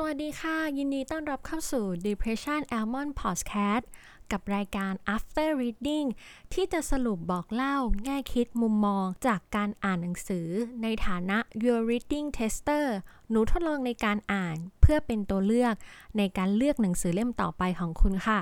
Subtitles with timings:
[0.00, 3.84] สวัสดีค่ะ ยินดีต้อนรับเข้าสู่ Depression Almond Podcast
[4.32, 6.08] กับรายการ After Reading
[6.54, 10.48] ที่จะสรุปบอกเล่าแง่คิดมุมมองจากการอ่านหนังสือ
[10.82, 12.86] ในฐานะ Your Reading Tester
[13.30, 15.74] หนูทดลองในการอ่านเพื่อเป็นตัวเลือก
[16.18, 18.40] ในการเลือกหนังสือเล่มต่อไปของคุณค่ะ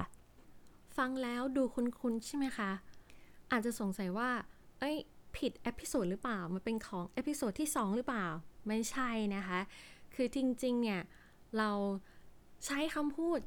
[0.96, 2.70] ฟังแล้วดูคุ้นๆใช่ไหมคะ
[3.50, 4.30] อาจจะสงสัยว่า
[4.78, 4.96] เอ้ย
[5.36, 8.26] ผิด episode หรือเปล่า มันเป็นของ episode ที่ 2 หรือเปล่า
[8.66, 9.60] ไม่ใช่นะคะ
[10.14, 11.02] คือจริงๆเนี่ย
[11.58, 11.70] เรา
[12.66, 13.38] ใช้คำพูด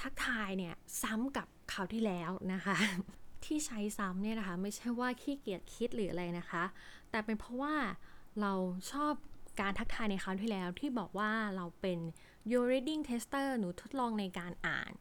[0.00, 2.76] ทักทายเนี่ยซ้ำกับคราวที่แล้วนะคะ
[3.44, 6.64] ที่ใช้ซ้ำเนี่ยนะคะ ไม่ใช่ว่าขี้เกียจคิดหรืออะไรนะคะ
[7.10, 7.74] แต่เป็นเพราะว่า
[8.40, 8.52] เรา
[8.92, 9.12] ชอบ
[9.60, 11.98] การทักทายในคราวที่แล้วที่บอกว่าเราเป็น
[12.50, 14.92] your reading tester หนูทดลองในการอ่าน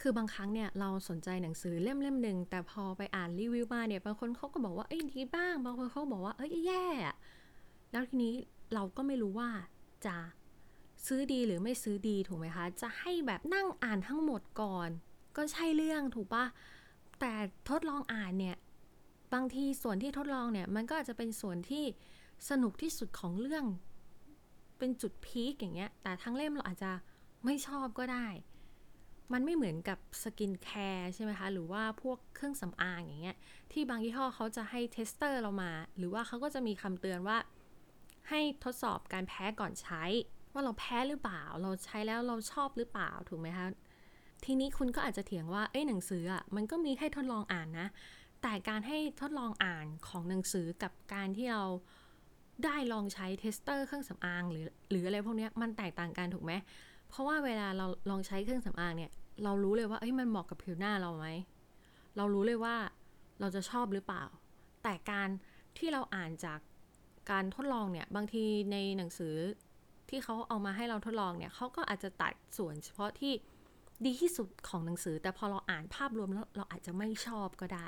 [0.00, 6.86] คือบางครั้งเนี่ยเราสนใจหนังสือเล่มเล่มหนึ่งแต่พอไปอ่านรีวิวมาเนี่ยบางคนเขาก็บอกว่าเอ้ยดีบ้าง บางคนเขาบอกว่าเอ้ยแย่
[7.92, 8.34] แล้วทีนี้
[8.74, 9.50] เราก็ไม่รู้ว่า
[10.06, 10.16] จะ
[11.06, 14.88] ซื้อดีหรือไม่ซื้อดีถูกไหมคะ จะให้แบบนั่งอ่านทั้งหมดก่อน
[15.36, 16.44] ก็ใช่เรื่องถูกปะ
[17.20, 17.32] แต่
[17.68, 18.56] ทดลองอ่านเนี่ย
[19.34, 21.84] บางทีส่วนที่ทดลองเนี่ยมันก็อาจจะเป็นส่วนที่
[22.50, 23.64] สนุกที่สุดของเรื่อง
[24.78, 26.92] เป็นจุดพีคอย่างเงี้ย แต่ทั้งเล่มเราอาจจะ
[27.44, 28.26] ไม่ชอบก็ได้
[29.32, 33.36] มันไม่เหมือนกับสกินแคร์ใช่ไหมคะ หรือว่าพวกเครื่องสำอางอย่างเงี้ย
[33.72, 37.38] ที่บางยี่ห้อเขาจะให้ tester เรามา หรือว่าเขาก็จะมีคำเตือนว่า
[38.28, 40.04] ให้ทดสอบการแพ้ก่อนใช้
[40.56, 43.66] ว่าเราแพ้หรือเปล่า เราใช้แล้วเราชอบหรือเปล่าถูกไหมคะ
[44.44, 47.88] ทีนี้คุณก็อาจจะเถียงว่าเอ้ยหนังสืออะมันก็มีให้ทดลองอ่านนะ
[48.42, 51.64] แต่การให้ทดลองอ่านของหนังสือกับการที่เรา
[52.64, 56.52] ได้ลองใช้ tester เครื่องสำอางหรือหรืออะไรพวกนี้มันแตกต่างกันถูกไหม
[57.08, 59.10] เพราะว่าเวลาเราลองใช้เครื่องสำอางเนี่ย
[59.44, 61.26] เรารู้เลยว่าเอ้ยมันเหมาะกับผิวหน้าเราไหม
[62.16, 62.76] เรารู้เลยว่า
[63.40, 64.24] เราจะชอบหรือเปล่า
[64.82, 65.28] แต่การ
[65.78, 66.58] ที่เราอ่านจาก
[67.30, 69.34] การทดลองเนี่ย บางทีในหนังสือ
[70.10, 73.32] ที่เขาเอามาให้เราทดลองเนี่ยเขาก็อาจจะตัดส่วนเฉพาะที่
[74.04, 77.86] ดีที่สุดของหนังสือ แต่พอเราอ่านภาพรวมแล้วเราอาจจะไม่ชอบก็ได้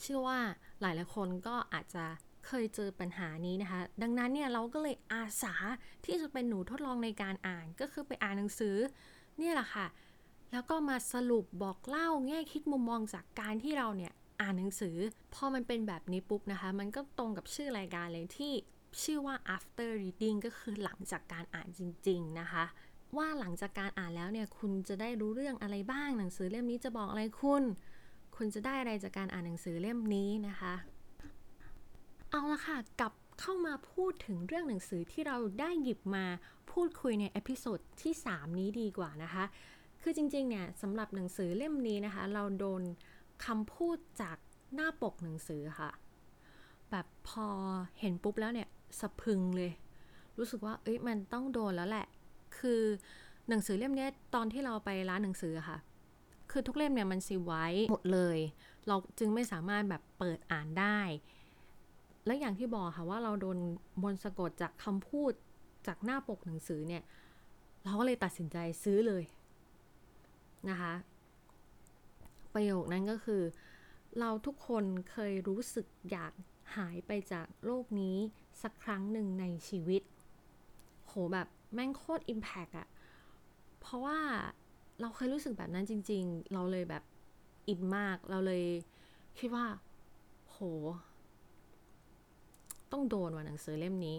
[0.00, 0.38] เชื่อว่า
[0.80, 2.04] หลายหลายคนก็อาจจะ
[2.46, 5.54] เคยเจอปัญหานี้นะคะ ดังนั้นเนี่ยเราก็เลยอาสา
[6.04, 8.76] ที่จะเป็นหนูทดลองในการอ่านก็คือไปอ่านหนังสือ
[9.38, 9.86] เนี่ยแหละค่ะ
[10.52, 14.96] แล้วก็มาสรุปบอกเล่าแง่คิดมุมมองจากการที่เราเนี่ยอ่านหนังสือ
[15.34, 18.52] พอมันเป็นแบบนี้ปุ๊บนะคะ มันก็ตรงกับชื่อรายการเลยที่
[19.02, 22.64] ชื่อว่า after reading ก็คือหลังจากการอ่านจริง ๆ นะคะ
[23.16, 27.62] ว่าหลังจากการอ่านแล้วเนี่ย คุณจะได้รู้เรื่องอะไรบ้าง หนังสือเล่มนี้จะบอกอะไรคุณ
[28.36, 30.74] คุณจะได้อะไรจากการอ่านหนังสือเล่มนี้นะคะ
[32.30, 36.24] เอาละค่ะ กลับเข้ามาพูดถึงเรื่องหนังสือที่เราได้หยิบมา
[36.72, 39.44] พูดคุยใน episode ที่ 3 นี้ดีกว่านะคะ
[40.02, 42.82] คือจริง ๆ เนี่ยสำหรับหนังสือเล่มนี้นะคะ เราโดน
[43.46, 44.36] คำพูดจาก
[44.74, 45.90] หน้าปกหนังสือค่ะ
[46.92, 47.46] แบบพอ
[48.00, 48.68] เห็นปุ๊บแล้วเนี่ย
[49.00, 49.72] สะพรึงเลย
[50.38, 52.06] รู้สึกว่า เอ้ยมันต้องโดนแล้วแหละ
[52.58, 52.80] คือ
[53.48, 55.78] หนังสือเล่มนี้ตอนที่เราไปร้านหนังสือค่ะ
[56.50, 58.38] คือทุกเล่มเนี่ยมันซีลไว้หมดเลย
[58.88, 61.00] เราจึงไม่สามารถแบบเปิดอ่านได้
[62.26, 63.58] และอย่างที่บอกค่ะว่าเราโดน
[64.02, 65.32] มนสะกดจากคำพูด
[65.86, 67.02] จากหน้าปกหนังสือเนี่ย
[67.84, 69.24] เราก็เลยตัดสินใจซื้อเลย
[70.68, 70.94] นะคะ
[72.54, 73.42] ประโยคนั้นก็คือ
[74.20, 76.32] เราทุกคนเคยรู้สึกอยาก
[76.76, 78.16] หายไปจากโลกนี้
[78.62, 80.02] สักครั้งหนึ่งในชีวิต
[81.06, 82.88] โหแบบแม่งโคตรอิมแพกอะ
[83.80, 84.18] เพราะว่า
[85.00, 87.02] เราเคยรู้สึกแบบนั้นจริง ๆ เราเลยแบบ
[87.68, 88.64] อินมาก เราเลย
[89.38, 89.66] คิดว่า
[90.48, 90.58] โห
[92.92, 94.18] ต้องโดนว่ะหนังสือเล่มนี้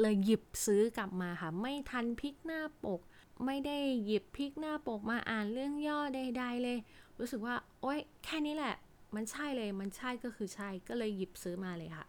[0.00, 3.00] เลยหยิบซื้อกลับมาค่ะ ไม่ทันพลิกหน้าปก
[3.44, 6.78] ไม่ได้หยิบพลิกหน้าปกมาอ่านเรื่องย่อใดๆเลย
[7.18, 8.74] รู้สึกว่า โอ๊ย แค่นี้แหละ
[9.14, 12.06] มันใช่เลยมันใช่ก็คือใช่ก็เลยหยิบซื้อมาเลยค่ะ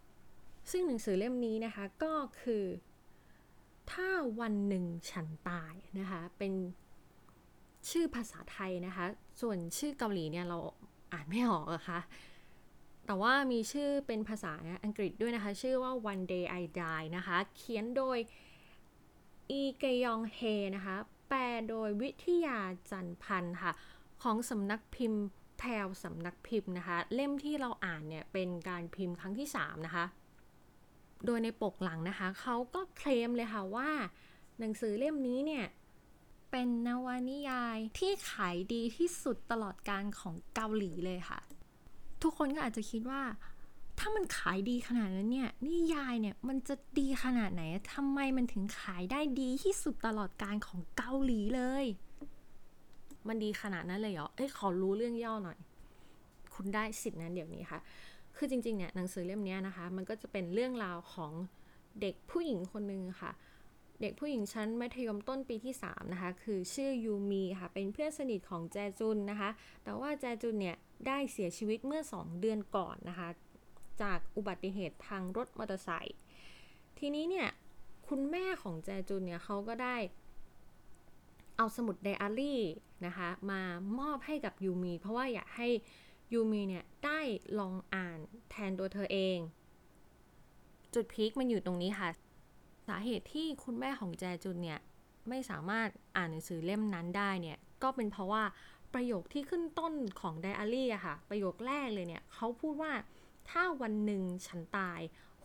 [0.71, 2.63] ซึ่งหนังสือเล่มนี้นะคะก็คือ
[3.91, 4.07] ถ้า
[4.39, 6.53] วันหนึ่งฉันตายนะคะ เป็น
[7.89, 9.05] ชื่อภาษาไทยนะคะ
[9.41, 10.57] ส่วนชื่อเกาหลีเนี่ยเรา
[11.13, 11.99] อ่านไม่ออกอะคะ
[13.05, 14.51] แต่ว่ามีชื่อเป็นภาษา
[14.83, 18.17] อังกฤษด้วยนะคะ ชื่อว่า One Day I Die นะคะ เขียนโดย
[19.51, 20.39] อีเกยองเฮ
[20.75, 20.95] นะคะ
[21.27, 22.59] แปลโดยวิทยา
[22.91, 23.71] จันพันธ์ค่ะ
[24.23, 25.23] ของสำนักพิมพ์
[25.57, 30.05] แพรวสำนักพิมพ์นะคะ เล่มที่เราอ่านเนี่ยเป็นการพิมพ์ครั้งที่ 3 นะคะ
[31.25, 33.89] โดยในปกหลังนะคะ เขาก็เคลมเลยค่ะว่า
[34.59, 35.65] หนังสือเล่มนี้เนี่ย
[36.51, 41.39] เป็นนวนิยายที่ขายดีที่สุดตลอดการของเกาหลีเลยค่ะ
[42.21, 43.21] ทุกคนก็อาจจะคิดว่า
[43.99, 47.63] ถ้ามันขายดีขนาดนั้นเนี่ยนิยายเนี่ยมันจะดีขนาดไหน
[47.93, 51.85] ทำไมมันถึงขายได้ดีที่สุดตลอดการของเกาหลีเลย
[53.29, 55.57] มันดีขนาดนั้นเลยเหรอ เอ้ยขอรู้เรื่องย่อหน่อย
[56.53, 57.79] คุณได้สิทธินั้นเดี๋ยวนี้ค่ะ
[58.35, 61.31] คือจริงๆเนี่ยหนังสือเล่มนี้นะคะ มันก็จะเป็นเรื่องราวของ
[62.01, 63.31] เด็กผู้หญิงคนหนึ่งค่ะ
[64.01, 69.49] เด็กผู้หญิงชั้นมัธยมต้นปีที่ 3 นะคะ คือชื่อยูมีค่ะ เป็นเพื่อนสนิทของแจจุนนะคะ
[69.83, 70.77] แต่ว่าแจจุนเนี่ย
[71.07, 73.29] ได้เสียชีวิตเมื่อ 2 เดือนก่อนนะคะ
[74.01, 76.17] จากอุบัติเหตุทางรถมอเตอร์ไซค์
[76.99, 77.49] ทีนี้เนี่ย
[78.07, 79.95] คุณแม่ของแจจุนเนี่ยเขาก็ได้
[81.57, 82.61] เอาสมุดไดอารี่
[83.05, 83.61] นะคะมา
[83.99, 85.67] มอบให้กับยูมีเพราะว่าอยากให้
[86.33, 87.19] ยูมีเนี่ยได้
[87.59, 88.19] ลองอ่าน
[88.49, 89.37] แทนตัวเธอเอง
[90.93, 92.09] จุดพีคมันอยู่ตรงนี้ค่ะ
[92.87, 94.79] สาเหตุที่คุณแม่ของแจจุนเนี่ย
[95.29, 98.43] ไม่สามารถอ่านหนังสือเล่มนั้นได้เนี่ยก็เป็นเพราะว่า
[98.93, 102.91] ประโยคที่ขึ้นต้นของไดอารี่อะค่ะ ประโยคแรกเลยเนี่ยเขาพูดว่า
[103.49, 104.99] ถ้าวันหนึ่งฉันตาย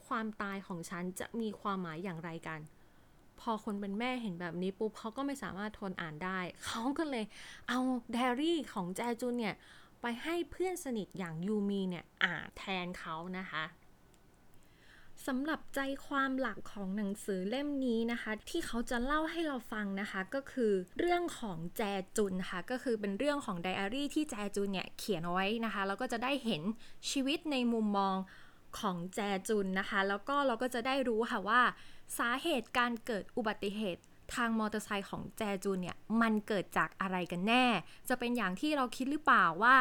[0.07, 2.61] ความตายของฉันจะมีความหมายอย่างไรกัน
[3.43, 7.25] พอคนเป็นแม่เห็นแบบนี้ปุ๊บเขาก็ไม่สามารถทนอ่านได้ เขาก็เลย
[7.69, 7.81] เอา
[8.13, 9.55] ไดอารี่ของแจจุนเนี่ย
[10.03, 13.65] ไปให้เพื่อนสนิทอย่างยูมีเนี่ยอ่านแทนเขานะคะ
[15.27, 21.83] สำหรับใจความหลักของหนังสือเล่มนี้นะคะ ที่เขาจะเล่าให้เราฟังนะคะ ก็คือเรื่องของแจ
[22.17, 26.63] จุนนะคะก็คือเป็นเรื่องของไดอารี่ที่แจจุนเนี่ยเขียนเอาไว้นะคะแล้วก็จะได้เห็น
[27.11, 28.17] ชีวิตในมุมมอง
[28.79, 31.63] ของแจจุนนะคะ แล้วก็เราก็จะได้รู้ค่ะว่า
[32.19, 34.03] สาเหตุการเกิดอุบัติเหตุ
[34.35, 37.65] ทางมอเตอร์ไซค์ของแจจุนเนี่ย มันเกิดจากอะไรกันแน่
[38.09, 39.77] จะเป็นอย่างที่เราคิดหรือเปล่าว่า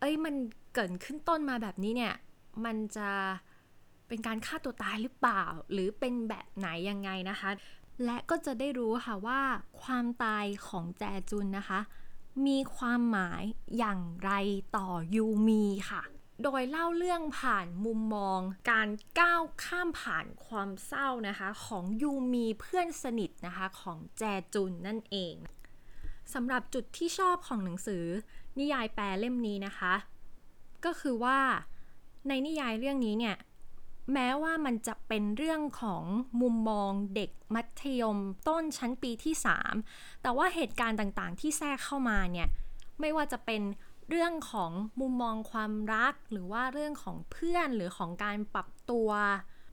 [0.00, 0.34] เอ้ยมัน
[0.74, 2.14] เกิดขึ้นต้นมาแบบนี้เนี่ย
[2.64, 3.08] มันจะ
[4.08, 7.50] เป็นการฆ่าตัวตายหรือเปล่า หรือเป็นแบบไหนยังไงนะคะ
[8.04, 9.40] และก็จะได้รู้ค่ะว่า
[9.82, 11.80] ความตายของแจจุนนะคะ
[12.46, 13.42] มีความหมาย
[13.78, 14.32] อย่างไร
[14.76, 16.02] ต่อยูมีค่ะ
[16.42, 18.40] โดยเล่าเรื่องผ่านมุมมอง
[18.70, 18.88] การ
[19.20, 24.22] ก้าวข้ามผ่านความเศร้านะคะของยูมีเพื่อนสนิทนะคะของแจ
[24.54, 25.34] จุนนั่นเอง
[26.34, 28.04] สำหรับจุดที่ชอบของหนังสือ
[28.58, 29.94] นิยายแปลเล่มนี้นะคะ
[30.84, 31.38] ก็คือว่า
[32.28, 33.36] ในนิยายเรื่องนี้เนี่ย
[34.12, 36.04] แม้ว่ามันจะเป็นเรื่องของ
[36.40, 38.18] มุมมองเด็กมัธยม
[38.48, 39.34] ต้นชั้นปีที่
[39.78, 42.48] 3 แต่ว่าเหตุการณ์ต่างๆ ที่แทรกเข้ามาเนี่ย
[43.00, 43.62] ไม่ว่าจะเป็น
[44.08, 44.70] เรื่องของ
[45.00, 49.10] มุมมองความรัก หรือว่าเรื่องของเพื่อนหรือของการปรับตัว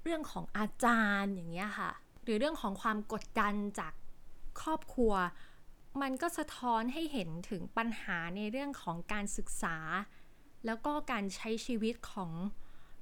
[0.04, 1.92] เรื่องของอาจารย์อย่างเงี้ยค่ะ
[2.24, 3.94] หรือเรื่องของความกดดันจาก
[4.62, 5.14] ครอบครัว
[6.02, 9.78] มันก็สะท้อนให้เห็นถึงปัญหาในเรื่องของการศึกษา
[10.66, 12.32] แล้วก็การใช้ชีวิตของ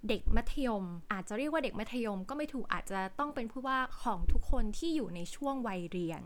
[0.07, 6.21] เด็กมัธยม อาจจะเรียกว่าเด็กมัธยมก็ไม่ถูกอาจจะต้องเป็นผู้ว่าของทุกคนที่อยู่ในช่วงวัยเรียน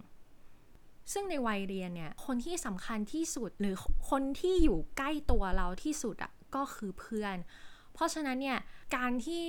[1.13, 3.75] ซึ่งในวัยเรียนเนี่ย คนที่สำคัญที่สุดหรือ
[4.09, 7.38] คนที่อยู่ใกล้ตัวเราที่สุดอะ่ะก็คือเพื่อน
[7.94, 8.57] เพราะฉะนั้นเนี่ย
[8.95, 9.45] การที่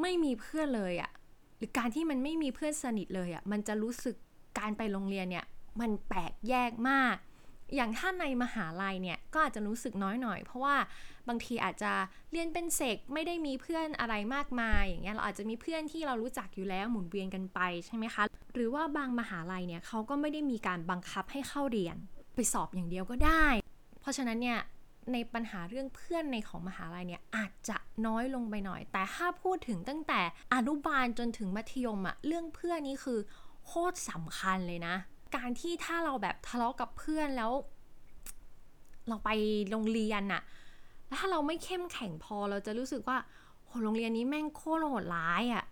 [0.00, 1.10] ไม่มีเพื่อนเลยอะ่ะ
[1.56, 4.16] หรือการที่มันไม่มีเพื่อนสนิทเลยอะ่ะมันจะรู้สึก
[4.58, 5.44] การไปโรงเรียนเนี่ย
[5.80, 7.16] มันแปลกแยกมาก
[7.74, 10.76] อย่างถ้าในมหาลัยเนี่ยก็อาจจะรู้สึกน้อยหน่อย เพราะว่า
[11.28, 11.92] บางทีอาจจะ
[12.32, 18.24] เรียนเป็นเสกไม่ได้มีเพื่อนอะไรมากมาย อย่างเงี้ยเราอาจจะมีเพื่อนที่เรารู้จักอยู่แล้วหมุนเวียนกันไปใช่ไหมคะ
[18.54, 21.96] หรือว่าบางมหาลัยเนี่ยเขาก็ไม่ได้มีการบังคับให้เข้าเรียน
[22.34, 23.46] ไปสอบอย่างเดียวก็ได้
[24.00, 24.58] เพราะฉะนั้นเนี่ย
[25.12, 30.20] ในปัญหาเรื่องเพื่อนในของมหาลัยเนี่ยอาจจะน้อยลงไปหน่อย แต่ถ้าพูดถึงตั้งแต่
[30.54, 33.18] อนุบาลจนถึงมัธยมอะเรื่องเพื่อนนี่คือ
[33.66, 34.94] โคตรสำคัญเลยนะ
[35.36, 37.52] การที่ถ้าเราแบบทะเลาะกับเพื่อนแล้ว
[39.08, 39.30] เราไป
[39.70, 40.42] โรงเรียนอะ
[41.14, 43.18] แล้วถ้าเราไม่เข้มแข็งพอเราจะรู้สึกว่า
[43.66, 45.64] โหโรงเรียนนี้แม่งโคตรโหดร้ายอะ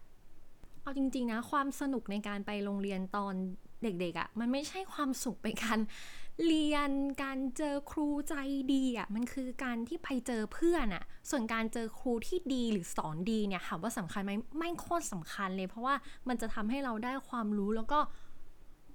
[0.82, 3.34] เอาจริงๆนะความสนุกในการไปโรงเรียนตอน
[3.82, 5.78] เด็กๆอะมันไม่ใช่ความสุขไปการ
[6.46, 6.90] เรียน
[7.22, 8.34] การเจอครูใจ
[8.72, 15.94] ดีอะมันคือการที่ไปเจอเพื่อนอะส่วนการเจอครูที่ดีหรือสอนดีเนี่ยถามว่าสำคัญไหมไม่โคตรสำคัญเลย เพราะว่า
[16.28, 17.98] มันจะทำให้เราได้ความรู้แล้วก็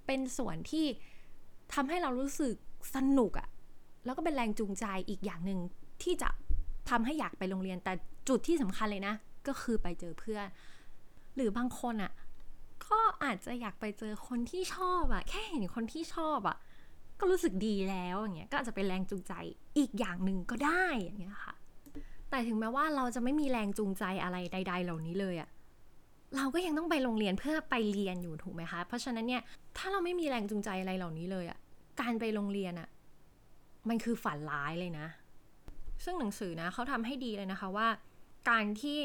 [0.06, 0.86] เป็นส่วนที่
[1.74, 2.54] ทำให้เรารู้สึก
[2.94, 3.48] สนุกอะ
[4.04, 5.60] แล้วก็เป็นแรงจูงใจอีกอย่างหนึ่ง
[6.02, 6.28] ที่จะ
[6.90, 7.92] ทำให้อยากไปโรงเรียน แต่
[8.28, 9.14] จุดที่สำคัญเลยนะ
[9.46, 10.46] ก็คือไปเจอเพื่อน
[11.36, 12.12] หรือบางคนอะ่ะ
[12.86, 16.56] ก็อาจจะอยากไปเจอคนที่ชอบอะ่ะ แค่เห็นคนที่ชอบอะ่ะ
[17.20, 19.32] ก็รู้สึกดีแล้วอย่างเงี้ย ก็อาจจะเป็นแรงจูงใจ
[19.78, 21.54] อีกอย่างหนึ่งก็ได้อย่างเงี้ยค่ะ
[22.30, 25.48] แต่ถึงแม้ว่าเราจะไม่มีแรงจูงใจอะไรใด ๆ เหล่านี้เลยอะ่ะ
[26.36, 29.42] เราก็ยังต้องไปโรงเรียนเพื่อไปเรียนอยู่ถูกไหมคะ เพราะฉะนั้นเนี่ย
[29.76, 31.58] ถ้าเราไม่มีแรงจูงใจอะไรเหล่านี้เลยอะ่ะ
[32.00, 32.88] การไปโรงเรียนอะ่ะ
[33.88, 35.06] มันคือฝันร้ายเลยนะ
[36.04, 37.88] ซึ่งหนังสือนะเขาทำให้ดีเลยนะคะว่า
[38.50, 39.00] การที่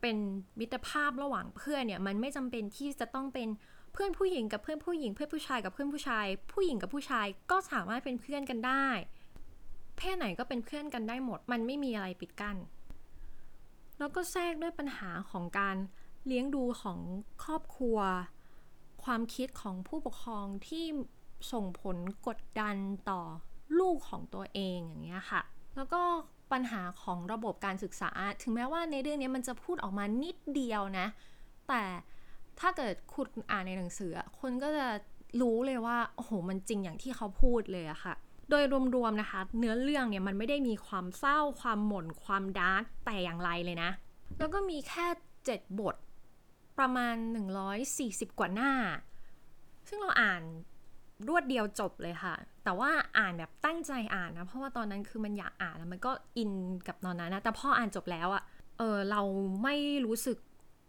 [0.00, 0.16] เป็น
[0.60, 3.48] มิตรภาพระหว่างเพื่อนเนี่ยมันไม่จำเป็นที่จะต้องเป็น
[3.92, 8.86] เพื่อนผู้หญิงกับเพื่อนผู้หญิง เพื่อนผู้ชายกับเพื่อนผู้ชาย ผู้หญิงกับผู้ชายก็สามารถเป็นเพื่อนกันได้
[9.96, 12.56] เพศไหนก็เป็นเพื่อนกันได้หมด มันไม่มีอะไรปิดกัน้น
[13.98, 15.76] แล้วก็แทรกด้วยปัญหาของการ
[16.26, 16.98] เลี้ยงดูของ
[17.44, 17.98] ครอบครัว
[19.04, 20.84] ความคิดของผู้ปกครองที่
[21.52, 22.76] ส่งผลกดดัน
[23.10, 23.20] ต่อ
[23.78, 25.42] ลูกของตัวเองอย่างเงี้ยค่ะ
[25.76, 26.02] แล้วก็
[26.52, 28.10] ปัญหาของระบบการศึกษา
[28.42, 31.06] ถึงแม้ว่าในเรื่องนี้มันจะพูดออกมานิดเดียวนะ
[31.68, 31.82] แต่
[32.60, 34.86] ถ้าเกิดคุณอ่านในหนังสือคุณก็จะ
[35.40, 38.14] รู้เลยว่าโอ้โหมันจริงอย่างที่เขาพูดเลยอะค่ะ
[38.50, 38.64] โดย
[38.96, 43.90] รวมๆนะคะ เนื้อเรื่องเนี่ยมันไม่ได้มีความเศร้าความหม่นความดาร์กแต่อย่างไรเลยนะ
[44.38, 45.06] แล้วก็มีแค่
[45.42, 45.96] 7 บท
[46.78, 47.16] ประมาณ
[47.76, 48.72] 140 กว่าหน้า
[49.88, 50.42] ซึ่งเราอ่าน
[51.28, 52.34] รวดเดียวจบเลยค่ะ
[52.66, 56.52] แต่ว่าอ่านแบบตั้งใจอ่านนะ เพราะว่าตอนนั้นคือมันอยากอ่านแล้วมันก็อิน
[56.86, 58.42] กับตอนนั้นนะ แต่พออ่านจบแล้วอะ
[58.78, 59.22] เออเรา
[59.62, 59.74] ไม่
[60.06, 60.38] รู้สึก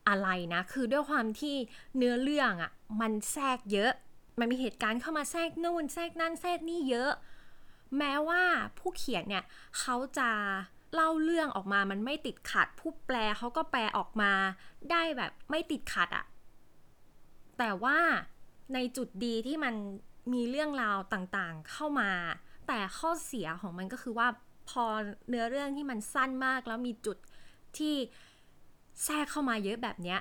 [0.07, 1.55] อะไรนะ คือด้วยความที่
[1.97, 3.91] เนื้อเรื่องอะมันแทรกเยอะ
[4.39, 7.11] มันมีเหตุการณ์เข้ามาแทรกนู่นแทรกนั่นแทรกนี่เยอะ
[7.97, 8.41] แม้ว่า
[8.79, 9.43] ผู้เขียนเนี่ย
[9.79, 10.29] เขาจะ
[10.93, 14.31] เล่าเรื่องออกมามันไม่ติดขัด ผู้แปลเขาก็แปลออกมา
[14.91, 16.25] ได้แบบไม่ติดขัดอะ
[17.57, 17.97] แต่ว่า
[18.73, 19.75] ในจุดดีที่มัน
[20.33, 22.11] มีเรื่องราวต่างๆเข้ามา
[22.67, 24.27] แต่ข้อเสียของมันก็คือว่า
[24.69, 24.85] พอ
[25.29, 27.17] เนื้อเรื่องที่มันสั้นมากแล้วมีจุด
[27.77, 27.95] ที่
[29.03, 30.19] แทรกเข้ามาเยอะแบบเนี้ย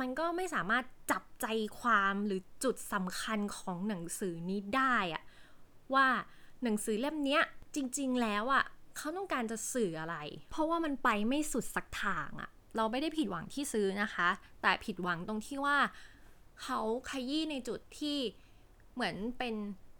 [0.00, 1.46] มันก็ไม่สามารถจับใจ
[1.80, 5.22] ความหรือจุดสำคัญของหนังสือนี้ได้อะ
[5.94, 6.06] ว่า
[6.62, 7.42] หนังสือเล่มเนี้ย
[7.74, 8.64] จริง ๆ แล้วอะ
[8.96, 10.16] เขาต้องการจะสื่ออะไร
[10.50, 14.28] เพราะว่ามันไปไม่สุดสักทางอะเราไม่ได้ผิดหวังที่ซื้อนะคะ
[14.62, 15.78] แต่ผิดหวังตรงที่ว่า
[16.62, 18.18] เขาขยี้ในจุดที่
[18.96, 19.54] เหมือนเป็น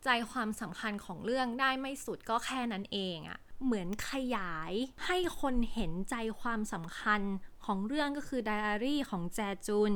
[0.04, 4.72] ใจความสำคัญของเรื่องได้ไม่สุดก็แค่นั้นเองอะเหมือนขยาย
[5.06, 7.20] ให้คนเห็นใจความสำคัญ
[7.64, 9.92] ของเรื่องก็คือไดอารี่ของแจจุน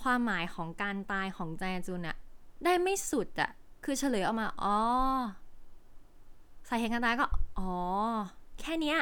[0.00, 2.16] ความหมายของการตายของแจจุนอะ
[2.64, 3.50] ได้ไม่สุดอะ
[3.84, 4.76] คือเฉลยออกมา อ๋อ
[6.68, 7.26] สาเหตุการตายก็
[7.58, 7.72] อ๋อ
[8.60, 8.98] แค่เนี้ย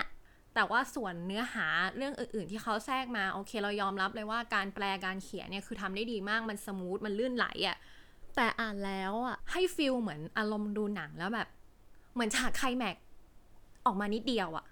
[0.55, 7.77] แต่ว่าส่วนเนื้อหาเรื่องอื่น ๆ ที่เขาแทรกมา โอเคเรายอมรับเลยว่าการแปลการเขียนเนี่ยคือทำได้ดีมาก มัน smooth มันลื่นไหลอะ
[8.37, 11.49] แต่อ่านแล้วอะให้ feel เหมือนอารมณ์ดูหนังแล้วแบบ
[12.13, 12.97] เหมือนฉากไคลแม็ก
[13.87, 14.67] ออกมานิดเดียวอะ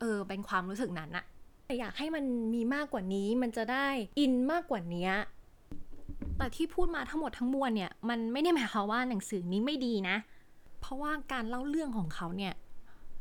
[0.00, 1.24] เออ เป็นความรู้สึกนั้นอะ
[1.66, 2.24] แต่อยากให้มัน
[2.54, 3.88] มีมากกว่านี้มันจะได้
[4.18, 5.10] อินมากกว่านี้
[6.36, 10.16] แต่ที่พูดมาทั้งหมดทั้งมวลเนี่ย มันไม่ได้หมายความว่าหนังสือนี้ไม่ดีนะ
[10.80, 12.54] เพราะว่าการเล่าเรื่องของเขาเนี่ย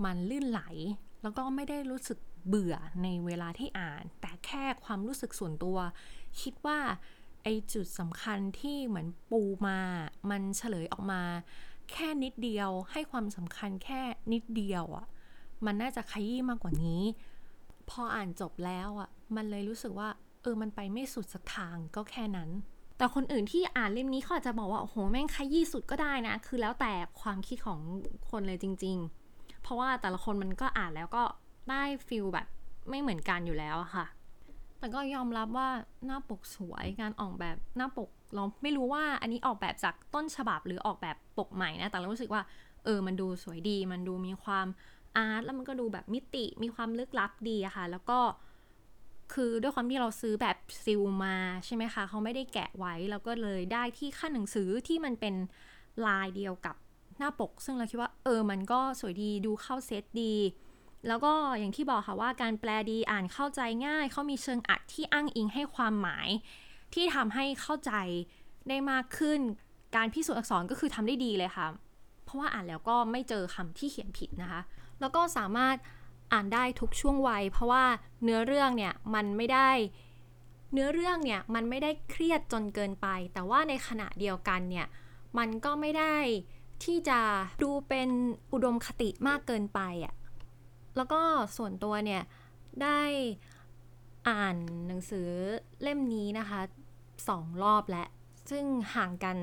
[0.05, 0.61] มันลื่นไหล
[1.21, 5.77] แล้วก็ไม่ได้รู้สึกเบื่อในเวลาที่อ่าน แต่แค่ความรู้สึกส่วนตัว
[6.41, 6.79] คิดว่า
[7.43, 9.79] ไอจุดสำคัญที่เหมือนปูมา
[10.29, 11.21] มันเฉลยออกมา
[11.91, 14.01] แค่นิดเดียวให้ความสำคัญแค่
[14.33, 15.05] นิดเดียวอะ่ะ
[15.65, 17.01] มันน่าจะขยี้มากกว่านี้
[17.89, 20.09] พออ่านจบแล้วอะ่ะมันเลยรู้สึกว่า
[20.41, 22.49] เออมันไปไม่สุดสักทางก็แค่นั้น
[22.97, 27.79] แต่คนอื่นที่อ่านเล่มนี้เขาอาจจะบอกว่าโอ้โหแม่งขยี้สุดก็ได้นะ คือแล้วแต่ความคิดของ
[28.29, 28.97] คนเลยจริง
[29.31, 31.23] ๆ เพราะว่าแต่ละคนมันก็อ่านแล้วก็
[31.69, 32.47] ได้ฟิลแบบ
[32.89, 34.05] ไม่เหมือนกันอยู่แล้วค่ะ
[34.79, 35.69] แต่ก็ยอมรับว่า
[36.05, 42.41] หน้าปกสวยการออกแบบหน้าปกเราไม่รู้ว่าอันนี้ออกแบบจากต้นฉบับหรือออกแบบปกใหม่นะ แต่เรารู้สึกว่า
[42.85, 44.67] เออ มันดูสวยดี มันดูมีความ
[45.17, 48.19] อาร์ตแล้วมันก็ดูแบบมิติมีความลึกลับดีอะค่ะ แล้วก็
[49.33, 55.35] คือด้วยความที่เราซื้อแบบซิลมาใช่ไหมคะเขาไม่ได้แกะไว้แล้วก็เลยได้ที่ขั้นหนังสือที่มันเป็น
[56.05, 56.75] ลายเดียวกับ
[57.17, 60.33] หน้าปก ซึ่งเราคิดว่า เออ มันก็สวยดีดูเข้าเซตดี
[61.07, 66.29] แล้วก็อย่างที่บอกค่ะว่าการแปลดีอ่านเข้าใจง่าย เขามีเชิงอัดที่อ้างอิงให้ความหมาย
[66.93, 67.91] ที่ทำให้เข้าใจ
[68.69, 69.39] ได้มากขึ้น
[69.95, 71.67] การพิสูจน์อักษรก็คือทำได้ดีเลยค่ะ
[72.23, 74.61] เพราะว่าอ่านแล้วก็ไม่เจอคำที่เขียนผิดนะคะ
[74.99, 75.75] แล้วก็สามารถ
[76.33, 77.83] อ่านได้ทุกช่วงวัย เพราะว่า
[78.23, 79.69] เนื้อเรื่องเนี่ยมันไม่ได้
[80.73, 84.87] เนื้อเรื่องเนี่ยมันไม่ได้เครียดจนเกินไป แต่ว่าในขณะเดียวกันเนี่ย
[85.37, 86.15] มันก็ไม่ได้
[86.83, 87.19] ที่จะ
[87.63, 88.09] ดูเป็น
[88.53, 90.13] อุดมคติมากเกินไปอะ่ะ
[90.99, 91.21] แล้วก็
[91.57, 92.21] ส่วนตัวเนี่ย
[92.83, 93.01] ได้
[94.29, 94.55] อ่าน
[94.87, 95.27] หนังสือ
[95.81, 96.61] เล่มนี้นะคะ
[97.27, 98.07] สองรอบแล้ว
[98.49, 98.65] ซึ่ง
[98.95, 99.37] ห่างกัน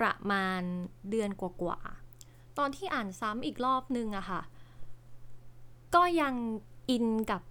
[0.00, 0.62] ประมาณ
[1.10, 4.42] เดือนกว่าๆ ตอนที่อ่านซ้ำอีกรอบนึงอะค่ะ
[5.94, 6.34] ก็ยัง
[6.90, 7.42] อินกับ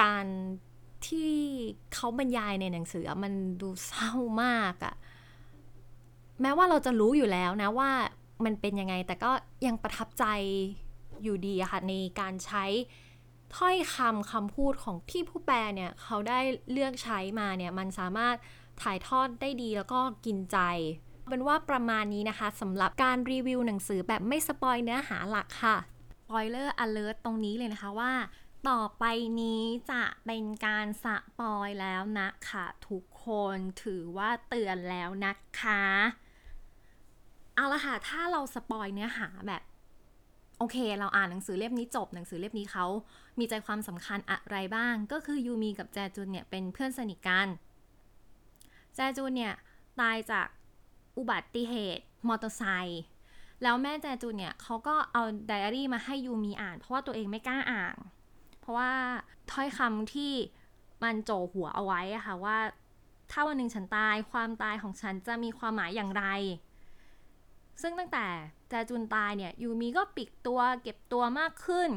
[0.00, 0.26] การ
[1.06, 1.34] ที่
[1.94, 4.10] เขาบรรยายในหนังสือมันดูเศร้า
[4.42, 4.94] มากอะ
[6.40, 7.90] แม้ว่าเราจะรู้อยู่แล้วนะว่า
[8.44, 9.30] มันเป็นยังไงแต่ก็
[9.66, 10.24] ยังประทับใจ
[11.24, 12.64] อยู่ดีอะค่ะในการใช้
[13.56, 16.40] ถ้อยคำคำพูดของที่ผู้แปลเนี่ยเขาได้
[16.72, 18.34] เลือกใช้มาเนี่ยมันสามารถ
[18.82, 20.58] ถ่ายทอดได้ดีแล้วก็กินใจ
[21.30, 25.76] เป็นว่าประมาณนี้นะคะสำหรับการรีวิวหนังสือแบบไม่ spoil เนื้อหาหลักค่ะ
[26.12, 28.12] spoiler alert ตรงนี้เลยนะคะว่า
[28.68, 29.04] ต่อไป
[29.40, 35.84] นี้จะเป็นการ spoil แล้วนะคะทุกคนถือว่าเตือนแล้วนะคะ
[37.54, 39.62] เอาละค่ะ ถ้าเรา spoil เนื้อหาแบบ
[40.58, 42.86] โอเค เราอ่านหนังสือเล่มนี้จบหนังสือเล่มนี้เขา
[43.38, 47.48] มีใจความสำคัญอะไรบ้าง ก็คือยูมีกับแจจุนเนี่ยเป็นเพื่อนสนิทกัน
[48.94, 49.54] แจจุนเนี่ย
[50.00, 50.46] ตายจาก
[51.18, 53.02] อุบัติเหตุมอเตอร์ไซค์
[53.62, 57.96] แล้วแม่แจจุนเนี่ยเขาก็เอาไดอารี่มาให้ยูมีอ่าน เพราะว่าตัวเองไม่กล้าอ่าน
[58.60, 58.90] เพราะว่า
[59.50, 60.32] ถ้อยคำที่
[61.02, 62.58] มันโจหัวเอาไว้อะค่ะว่า
[63.30, 66.24] ถ้าวันหนึ่งฉันตายความตายของฉันจะมีความหมายอย่างไร
[67.82, 68.26] ซึ่งตั้งแต่
[68.68, 71.90] แจจุนตายเนี่ยยูมีก็ปิดตัวเก็บตัวมากขึ้น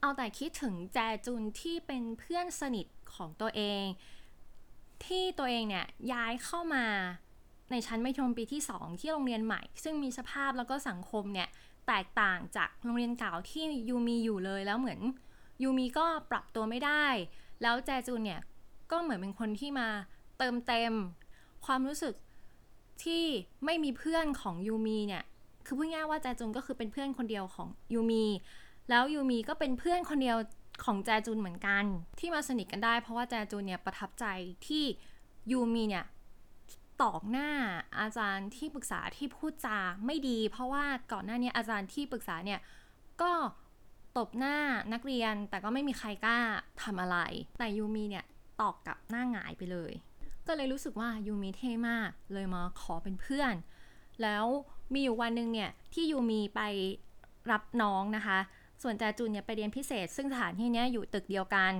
[0.00, 3.84] เอาแต่คิดถึงแจจุนที่เป็นเพื่อนสนิทของตัวเอง
[5.04, 6.86] ที่ตัวเองเนี่ยย้ายเข้ามา
[7.70, 11.48] ในชั้นมัธยมปีที่ 2 ที่โรงเรียนใหม่ ซึ่งมีสภาพแล้วก็สังคมเนี่ย
[11.86, 15.00] แตกต่างจากโรงเรียนเก่าที่ยูมีอยู่เลยแล้วเหมือน
[15.62, 17.06] ยูมีก็ปรับตัวไม่ได้
[17.62, 18.40] แล้วแจจุนเนี่ย
[18.90, 19.88] ก็เหมือนเป็นคนที่มา
[20.38, 20.92] เติมเต็ม
[21.66, 22.14] ความรู้สึก
[23.02, 23.24] ที่
[23.64, 25.24] ไม่มีเพื่อนของยูมีเนี่ย
[25.66, 28.24] คือพูดง่ายว่าแจจุนก็คือเป็นเพื่อนคนเดียวของยูมี
[28.90, 30.36] แล้วยูมีก็เป็นเพื่อนคนเดียว
[30.84, 31.84] ของแจจุนเหมือนกัน
[32.18, 34.24] ที่มาสนิทกันได้ เพราะว่าแจจุนเนี่ยประทับใจ
[34.66, 34.84] ที่
[35.50, 36.04] ยูมีเนี่ย
[37.02, 37.50] ตอกหน้า
[38.00, 42.60] อาจารย์ที่ปรึกษาที่พูดจาไม่ดี เพราะว่าก่อนหน้านี้อาจารย์ที่ปรึกษาเนี่ย
[43.22, 43.32] ก็
[44.18, 44.56] ตบหน้า
[44.92, 46.38] นักเรียนแต่ก็ไม่มีใครกล้า
[46.82, 47.18] ทำอะไร
[47.58, 48.24] แต่ยูมีเนี่ย
[48.60, 49.92] ตอกกับหน้าหงายไปเลย
[50.46, 53.54] ก็เลยรู้สึกว่ายูมีเท่มาก เลยมาขอเป็นเพื่อน
[54.22, 54.44] แล้ว
[54.92, 56.60] มีอยู่วันหนึ่งเนี่ยที่ยูมีไป
[57.50, 58.38] รับน้องนะคะ
[58.82, 61.72] ส่วนแจจุนเนี่ยไปเรียนพิเศษ ซึ่งสถานที่นี้อยู่ตึกเดียวกัน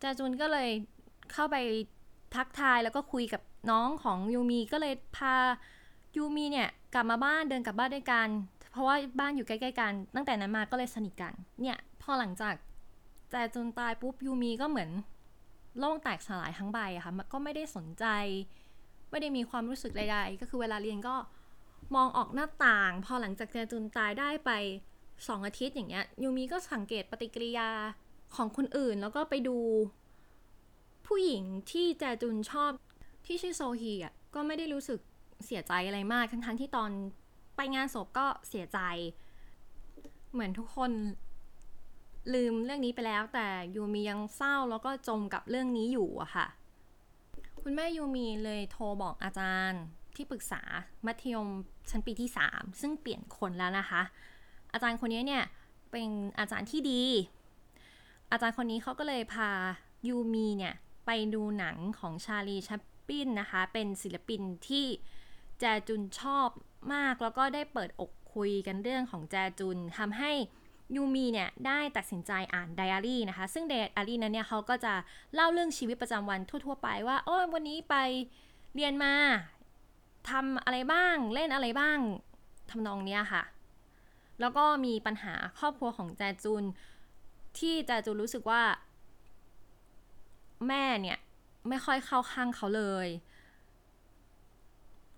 [0.00, 0.70] แจจุนก็เลย
[1.32, 1.56] เข้าไป
[2.34, 5.34] ทักทายแล้วก็คุยกับน้องของยูมีก็เลยพา
[6.16, 8.28] ยูมีเนี่ยกลับมาบ้านเดินกลับบ้านด้วยกัน
[8.72, 12.54] เพราะว่าบ้านอยู่ใกล้ ๆ กัน ตั้งแต่นั้นมาก็เลยสนิทกัน เนี่ยพอหลังจาก
[13.30, 14.90] แจจุนตายปุ๊บยูมีก็เหมือน
[15.80, 18.04] โลกแตกสลายทั้งใบอะค่ะก็ไม่ได้สนใจ
[19.10, 21.16] ไม่ได้มีความรู้สึกใดๆ ก็คือเวลาเรียนก็
[21.94, 24.50] มองออกหน้าต่าง พอหลังจากแจจุนตายได้ไป
[25.28, 27.68] สองอาทิตย์อย่างเงี้ยยูมีก็สังเกตปฏิกิริยา
[28.36, 29.58] ของคนอื่น แล้วก็ไปดู
[31.06, 32.70] ผู้หญิงที่แจจุนชอบ
[33.26, 35.00] ที่ชื่อโซฮีอะก็ไม่ได้รู้สึก
[35.46, 36.90] เสียใจอะไรมากทั้งทั้งที่ตอน
[37.56, 38.78] ไปงานศพก็เสียใจ
[40.32, 40.90] เหมือนทุกคน
[42.34, 46.46] ลืมเรื่องนี้ไปแล้ว แต่ยูมียังเศร้าแล้วก็จมกับเรื่องนี้อยู่อะค่ะ
[47.62, 49.82] คุณแม่ยูมีเลยโทรบอกอาจารย์
[50.16, 50.62] ที่ปรึกษา
[51.06, 51.48] มัธยม
[51.90, 54.02] ชั้นปีที่ 3 ซึ่งเปลี่ยนคนแล้วนะคะ
[54.72, 55.44] อาจารย์คนนี้เนี่ย
[55.90, 57.02] เป็นอาจารย์ที่ดี
[58.30, 59.50] อาจารย์คนนี้เขาก็เลยพา
[60.08, 60.74] ยูมีเนี่ย
[61.06, 64.86] ไปดูหนังของชาลีชัปปินนะคะ เป็นศิลปินที่
[65.60, 66.48] แจจุนชอบ
[66.94, 70.32] มากแล้วก็ได้เปิดอกคุยกันเรื่องของแจจุนทำให้
[70.94, 74.94] ยูมีเนี่ยได้ตัดสินใจอ่านไดอารี่นะคะ ซึ่งไดอารี่นั้นเนี่ยเขาก็จะ
[75.34, 77.94] เล่าเรื่องชีวิตประจำวันทั่ว ๆ ไปว่าโอ้ยวันนี้ไป
[78.74, 79.14] เรียนมา
[80.30, 81.98] ทำอะไรบ้างเล่นอะไรบ้าง
[82.70, 83.42] ทำนองเนี้ยค่ะ
[84.40, 86.64] แล้วก็มีปัญหาครอบครัวของแจจุน
[87.58, 88.62] ที่แจจุนรู้สึกว่า
[90.68, 91.18] แม่เนี่ย
[91.68, 93.08] ไม่ค่อยเข้าข้างเขาเลย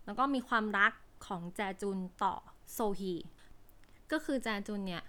[0.05, 0.93] แล้วก็มีความรัก
[1.27, 2.35] ของแจจุนต่อ
[2.73, 3.15] โซฮี
[4.13, 5.03] ก็คือแจจุนเนี่ย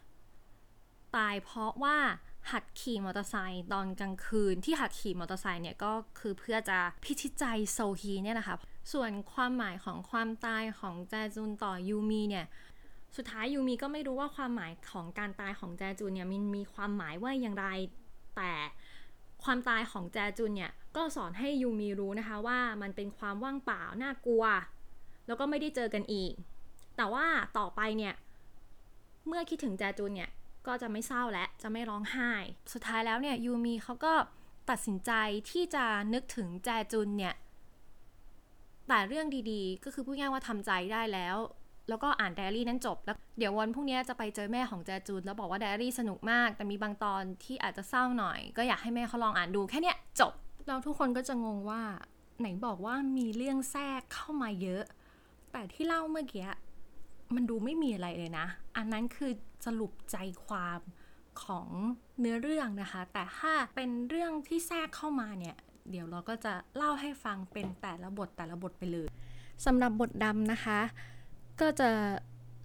[1.18, 1.98] ตายเพราะว่า
[2.52, 8.58] หัดขี่มอเตอร์ไซค์ตอนกลางคืนที่หัดขี่มอเตอร์ไซค์เนี่ยก็คือเพื่อจะพิชิตใจโซฮีเนี่ยแหละคะ
[8.94, 12.46] ส่วนความหมายของความตายของแจจุนต่อยูมีเนี่ย
[13.16, 17.68] สุดท้ายยูมีก็ไม่รู้ว่าความหมายของการตายของแจจุนเนี่ยมันมีความหมายว่าอย่างไร
[18.36, 18.52] แต่
[19.44, 24.44] ความตายของแจจุนเนี่ยก็สอนให้ยูมีรู้นะคะว่ามันเป็นความว่างเปล่าน่ากลัว
[25.28, 26.34] แล้วก็ไม่ได้เจอกันอีก
[26.98, 27.26] แต่ว่า
[27.58, 28.14] ต่อไปเนี่ย
[29.28, 30.30] เมื่อคิดถึงแจจุนเนี่ย
[30.68, 32.32] ก็จะไม่เศร้าและจะไม่ร้องไห้
[32.74, 34.14] สุดท้ายแล้วเนี่ยยูมีเขาก็
[34.70, 35.12] ตัดสินใจ
[35.52, 37.36] ที่จะนึกถึงแจจุนเนี่ย
[38.88, 41.38] แต่เรื่องดีๆ ก็คือพูดง่ายว่าทำใจได้แล้ว
[41.90, 50.34] แล้วก็อ่านไดอารี่นั้นจบ แล้วเดี๋ยววันพรุ่งนี้จะไปเจอแม่ของแจจุนแล้วบอกว่าไดอารี่สนุกมาก แต่มีบางตอนที่อาจจะเศร้าหน่อย ก็อยากให้แม่เขาลองอ่านดูแค่เนี้ยจบ
[50.68, 51.82] แล้วทุกคนก็จะงงว่า
[52.40, 54.84] ไหนบอกว่ามีเรื่องแทรกเข้ามาเยอะ
[55.52, 56.48] แต่ที่เล่าเมื่อกี้
[57.36, 59.32] มันดูไม่มีอะไรเลยนะ อันนั้นคือ
[59.66, 60.80] สรุปใจความ
[61.44, 61.68] ของ
[62.20, 65.56] เนื้อเรื่องนะคะ แต่ถ้าเป็นเรื่องที่แทรกเข้ามาเนี่ย
[65.90, 69.10] เดี๋ยวเราก็จะเล่าให้ฟังเป็นแต่ละบทแต่ละบทไปเลย
[69.66, 70.80] สำหรับบทดำนะคะ
[71.62, 71.90] ก็จะ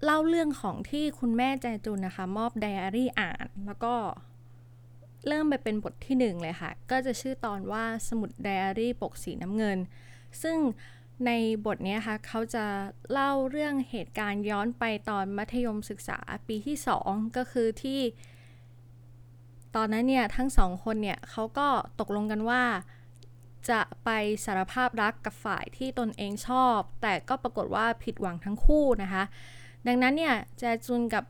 [0.05, 3.95] เล่าเรื่องของที่คุณแม่แจจุนนะคะ มอบไดอารี่อ่าน แล้วก็
[5.29, 9.79] เริ่มไปเป็นบทที่หนึ่งเลยค่ะ ก็จะชื่อตอนว่าสมุดไดอารี่ปกสีน้ำเงิน
[10.43, 10.57] ซึ่ง
[11.27, 11.31] ใน
[11.67, 12.65] บทนี้ค่ะเขาจะ
[13.13, 18.01] เล่าเรื่องเหตุการณ์ย้อนไปตอนมัธยมศึกษาปีที่ 2 ก็คือที่
[19.77, 21.69] ตอนนั้นเนี่ยทั้งสองคนเนี่ยเขาก็
[22.01, 22.63] ตกลงกันว่า
[23.71, 24.11] จะไป
[24.45, 29.23] สารภาพรักกับฝ่ายที่ตนเองชอบ แต่ก็ปรากฏว่าผิดหวังทั้งคู่นะคะ
[29.87, 31.25] ดังนั้นเนี่ยแจจุนกับ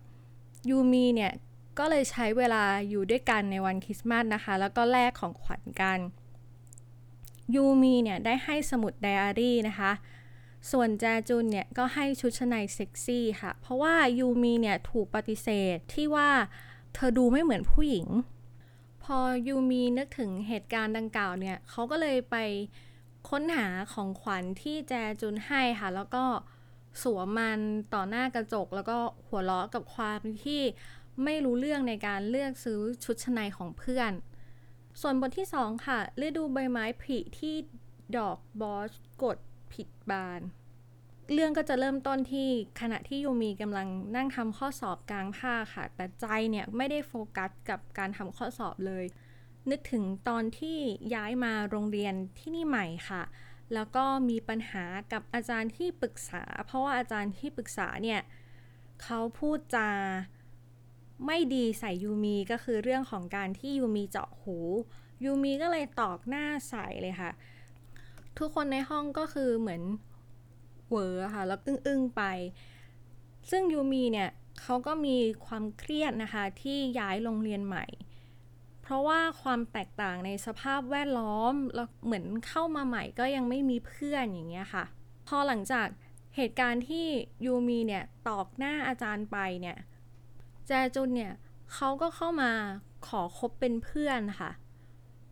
[0.68, 1.33] ยูมีเนี่ย
[1.79, 5.98] ก็เลยใช้เวลาอยู่ด้วยกันในวันคริสต์มาสนะคะ แล้วก็แลกของขวัญกัน
[7.54, 9.92] ยูมีเนี่ยได้ให้สมุดไดอารี่นะคะ
[10.70, 16.30] ส่วนแจจุนเนี่ยก็ให้ชุดชั้นในเซ็กซี่ค่ะ เพราะว่ายูมีเนี่ยถูกปฏิเสธที่ว่า
[16.94, 18.06] เธอดูไม่เหมือนผู้หญิง
[19.02, 22.36] พอยูมีนึกถึงเหตุการณ์ดังกล่าวเนี่ยเขาก็เลยไป
[23.28, 26.24] ค้นหาของขวัญที่แจจุนให้ค่ะ แล้วก็
[27.02, 27.60] สวมมัน
[27.94, 30.60] ต่อหน้ากระจก แล้วก็หัวเราะกับความที่
[31.24, 34.12] ไม่รู้เรื่องในการเลือกซื้อชุดชั้นในของเพื่อน
[35.00, 37.55] ส่วนบทที่ 2 ค่ะฤดูใบไม้ผลิที่
[38.16, 39.38] ดอกบอสกด
[39.72, 40.40] ผิดบาน
[41.33, 42.48] เรื่องก็จะเริ่มต้นที่
[42.81, 49.05] ขณะที่ยูมีกำลังนั่งทำข้อสอบกลางภาคค่ะ แต่ใจเนี่ยไม่ได้โฟกัสกับการทำข้อสอบเลย
[49.70, 50.79] นึกถึงตอนที่
[51.14, 53.22] ย้ายมาโรงเรียนที่นี่ใหม่ค่ะ
[53.74, 58.20] แล้วก็มีปัญหากับอาจารย์ที่ปรึกษา เพราะว่าอาจารย์ที่ปรึกษาเนี่ย
[59.03, 59.90] เขาพูดจา
[61.26, 64.56] ไม่ดีใส่ยูมีก็คือเรื่องของการที่ยูมีเจาะหู
[65.24, 67.30] ยูมีก็เลยตอกหน้าใส่เลยค่ะ
[68.38, 69.83] ทุกคนในห้องก็คือเหมือน
[70.90, 72.22] เวอร์ค่ะ แล้วอึ้งๆไป
[73.50, 74.30] ซึ่งยูมีเนี่ย
[74.62, 77.87] เขาก็มีความเครียดนะคะที่ย้ายโรงเรียนใหม่
[78.83, 84.85] เพราะว่าความแตกต่างในสภาพแวดล้อมแล้วเหมือนเข้ามาใหม่ก็ยังไม่มีเพื่อนอย่างเงี้ยค่ะ
[85.28, 85.88] พอหลังจาก
[86.37, 87.06] เหตุการณ์ที่
[87.44, 89.76] ยูมีเนี่ยตอกหน้าอาจารย์ไปเนี่ย
[90.68, 91.33] แจจุนเนี่ย
[91.75, 92.51] เขาก็เข้ามา
[93.07, 94.51] ขอคบเป็นเพื่อนค่ะ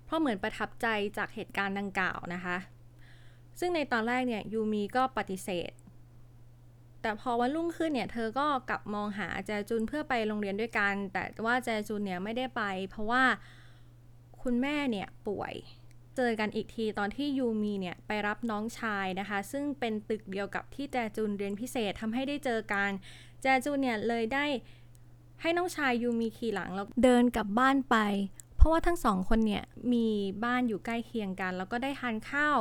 [0.04, 0.86] เพราะเหมือนประทับใจ
[1.16, 2.56] จากเหตุการณ์ดังกล่าวนะคะ
[3.58, 5.72] ซึ่งในตอนแรกเนี่ยยูมีก็ปฏิเสธ
[7.02, 13.24] แต่พอวันรุ่งขึ้นเนี่ยเธอก็กลับมองหาแจจุนเพื่อไปโรงเรียนด้วยกัน แต่ว่าแจจุนเนี่ยไม่ได้ไป เพราะว่า
[14.42, 15.54] คุณแม่เนี่ยป่วย
[16.16, 22.90] เจอกันอีกทีตอนที่ยูมีเนี่ยไปรับน้องชายนะคะ ซึ่งเป็นตึกเดียวกับที่แจจุนเรียนพิเศษทำให้ได้เจอกัน
[23.42, 24.44] แจจุนเนี่ยเลยได้
[25.40, 27.96] ให้น้องชายยูมีขี่หลังแล้วเดินกลับบ้านไป
[28.56, 30.06] เพราะว่าทั้งสองคนเนี่ยมี
[30.44, 32.58] บ้านอยู่ใกล้เคียงกัน แล้วก็ได้ทานข้าว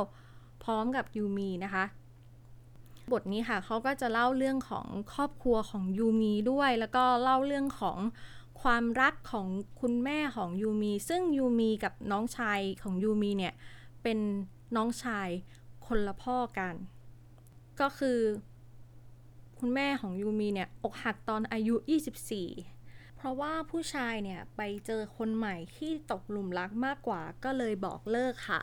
[0.64, 1.84] พร้อมกับยูมีนะคะ
[3.12, 7.98] บทนี้ค่ะเขาก็จะเล่าเรื่องของครอบครัวของยูมีด้วย แล้วก็เล่าเรื่องของ
[8.62, 9.46] ความรักของ
[9.80, 13.54] คุณแม่ของยูมี ซึ่งยูมีกับน้องชายของยูมีเนี่ย
[14.02, 14.18] เป็น
[14.76, 15.28] น้องชาย
[15.86, 16.74] คนละพ่อกัน
[17.80, 18.18] ก็คือ
[19.60, 21.74] คุณแม่ของยูมีเนี่ยอกหักตอนอายุ
[22.46, 28.62] 24 เพราะว่าผู้ชายเนี่ยไปเจอคนใหม่ที่ตกหลุมรักมากกว่าก็เลยบอกเลิกค่ะ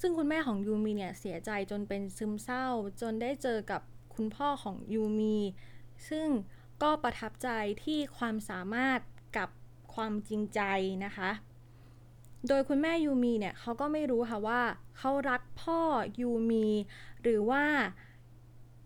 [0.00, 2.66] ซึ่งคุณแม่ของยูมีเนี่ยเสียใจจนเป็นซึมเศร้า
[3.00, 3.82] จนได้เจอกับ
[4.14, 5.36] คุณพ่อของยูมี
[6.08, 6.28] ซึ่ง
[6.82, 7.48] ก็ประทับใจ
[7.84, 9.00] ที่ความสามารถ
[9.36, 9.48] กับ
[9.94, 10.60] ความจริงใจ
[11.04, 11.30] นะคะ
[12.48, 14.62] โดยคุณแม่ยูมีเนี่ยเขาก็ไม่รู้ค่ะว่า
[14.98, 15.80] เขารักพ่อ
[16.20, 16.66] ยูมี
[17.22, 17.64] หรือว่า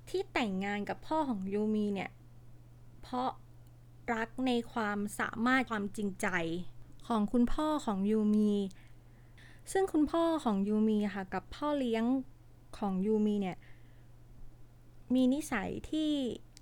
[0.09, 2.11] ที่แต่งงานกับพ่อของยูมีเนี่ย
[3.03, 3.31] เพราะ
[4.15, 6.29] รักในความสามารถความจริงใจ
[7.09, 8.53] ของคุณพ่อของยูมี
[9.73, 12.05] ซึ่งคุณพ่อของยูมีค่ะ กับพ่อเลี้ยง
[12.79, 13.57] ของยูมีเนี่ย
[15.15, 16.11] มีนิสัยที่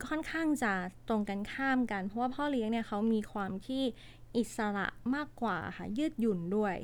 [0.07, 0.73] ค่อนข้างจะ
[1.09, 3.83] ตรงกันข้ามกัน เพราะว่าพ่อเลี้ยงเนี่ยเขามีความที่
[4.37, 6.77] อิสระมากกว่าค่ะยืดหยุ่นด้วย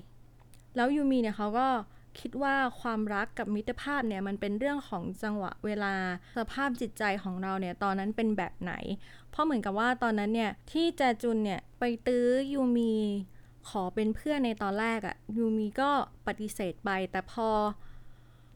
[0.77, 1.69] แล้วยูมีเนี่ยเขาก็
[2.21, 5.95] คิดว่าความรักกับมิตรภาพเนี่ยมันเป็นเรื่องของจังหวะเวลา
[6.39, 8.73] สภาพจิตใจของเราเนี่ยตอนนั้นเป็นแบบไหน
[9.31, 12.95] เพราะเหมือนกับว่าตอนนั้นเนี่ยที่แจจุนเนี่ยไปตื้อยูมี
[13.69, 15.91] ขอเป็นเพื่อนในตอนแรกอะยูมีก็
[16.27, 17.49] ปฏิเสธไปแต่พอ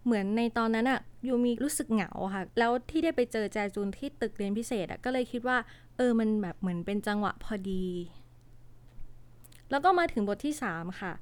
[0.05, 5.59] เหมือนในตอนนั้นอะยูมีรู้สึกเหงาค่ะ แล้วที่ได้ไปเจอแจจุนที่ตึกเรียนพิเศษอะก็เลยคิดว่า
[5.97, 7.85] เออมันแบบเหมือนเป็นจังหวะพอดี
[9.71, 11.13] แล้วก็มาถึงบทที่ 3 ค่ะ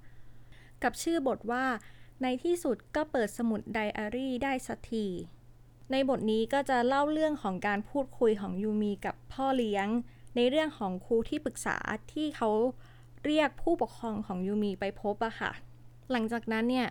[0.82, 1.64] กับชื่อบทว่า
[2.22, 5.06] ในที่สุดก็เปิดสมุดไดอารี่ได้สักที
[5.90, 9.86] ในบทนี้ก็จะเล่าเรื่องของการพูดคุยของยูมีกับพ่อเลี้ยง
[10.36, 11.76] ในเรื่องของครูที่ปรึกษา
[12.12, 12.50] ที่เขา
[13.24, 15.52] เรียกผู้ปกครองของยูมีไปพบอะค่ะ
[16.10, 16.88] หลังจากนั้นเนี่ย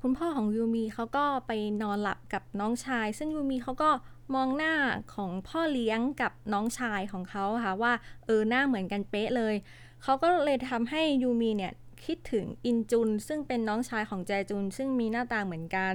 [0.00, 3.90] คุณพ่อของยูมีเขาก็ไปนอนหลับกับน้องชาย ซึ่งยูมีเขาก็
[4.34, 4.74] มองหน้า
[5.14, 7.92] ของพ่อเลี้ยงกับน้องชายของเขาค่ะว่า
[8.24, 9.54] เออหน้าเหมือนกันเป๊ะเลย
[10.02, 11.72] เขาก็เลยทำให้ยูมีเนี่ย
[12.06, 15.94] คิดถึงอินจุน ซึ่งเป็นน้องชายของแจจุน ซึ่งมีหน้าตาเหมือนกัน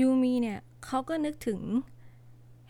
[0.00, 1.60] ยูมีเนี่ยเขาก็นึกถึง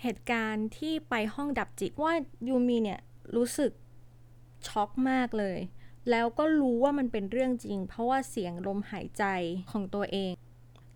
[0.03, 2.13] เหตุการณ์ที่ไปห้องดับจิตว่า
[2.49, 3.01] ยูมีเนี่ย
[3.37, 3.73] รู้สึก
[4.67, 5.59] ช็อกมากเลย
[6.11, 9.25] แล้วก็รู้ว่ามันเป็นเรื่องจริง เพราะว่าเสียงลมหายใจ
[9.71, 10.33] ของตัวเอง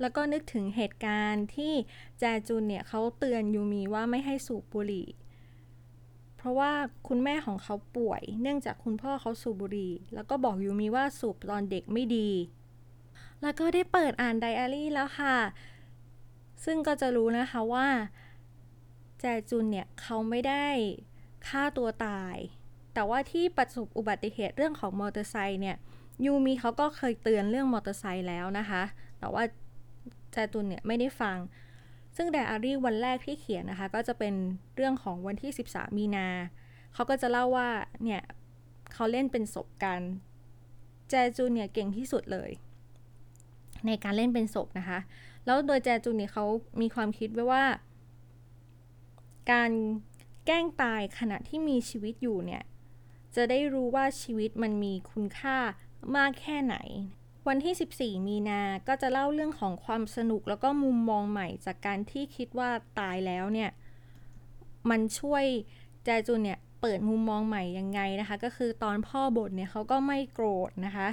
[0.01, 1.73] แล้วก็นึกถึงเหตุการณ์ที่
[2.21, 5.07] แจจุนเนี่ยเขาเตือนยูมีว่าไม่ให้สูบบุหรี่
[6.43, 6.73] เพราะว่า
[7.09, 12.29] คุณแม่ของเขาป่วย เนื่องจากคุณพ่อเขาสูบบุหรี่ แล้วก็บอกยูมีว่าสูบตอนเด็กไม่ดี
[13.43, 15.37] แล้วก็ได้เปิดอ่านไดอารี่แล้วค่ะ
[16.65, 17.89] ซึ่งก็จะรู้นะคะว่า
[19.21, 20.67] แจจุนเนี่ยเขาไม่ได้
[21.49, 22.37] ฆ่าตัวตาย
[22.95, 25.77] แต่ว่าที่ประสบอุบัติเหตุเรื่องของมอเตอร์ไซค์เนี่ย
[26.25, 28.83] ยูมีเขาก็เคยเตือนเรื่องมอเตอร์ไซค์แล้วนะคะ
[29.19, 29.43] แต่ว่า
[30.33, 31.37] แจจุนเนี่ยไม่ได้ฟัง
[32.17, 34.35] ซึ่งไดอารี่วันแรกที่เขียนนะคะ ก็จะเป็น
[34.77, 36.27] เรื่องของวันที่ 13 มีนา
[36.95, 37.69] เขาก็จะเล่าว่า
[38.05, 38.23] เนี่ย
[38.93, 40.01] เขาเล่นเป็นศพกัน
[41.11, 42.51] แจจุนเนี่ยเก่งที่สุดเลย
[43.87, 44.99] ในการเล่นเป็นศพนะคะ
[45.47, 46.45] แล้วโดยแจจุนเนี่ยเขา
[46.81, 47.65] มีความคิดไว้ว่า
[49.53, 49.71] การ
[50.47, 52.63] แกล้งตายขณะที่มีชีวิตอยู่เนี่ย
[53.35, 55.57] จะได้รู้ว่าชีวิตมันมีคุณค่า
[56.17, 56.77] มากแค่ไหน
[57.53, 63.71] วันที่ 14 มีนาก็จะเล่าเรื่องของความสนุกแล้วก็มุมมองใหม่จากการที่คิดว่าตายแล้วเนี่ย
[64.91, 65.45] มันช่วย
[66.05, 71.09] แจจุนเนี่ยเปิดมุมมองใหม่ยังไงนะคะ ก็คือตอนพ่อบ่นเนี่ยเขาก็ไม่โกรธนะคะ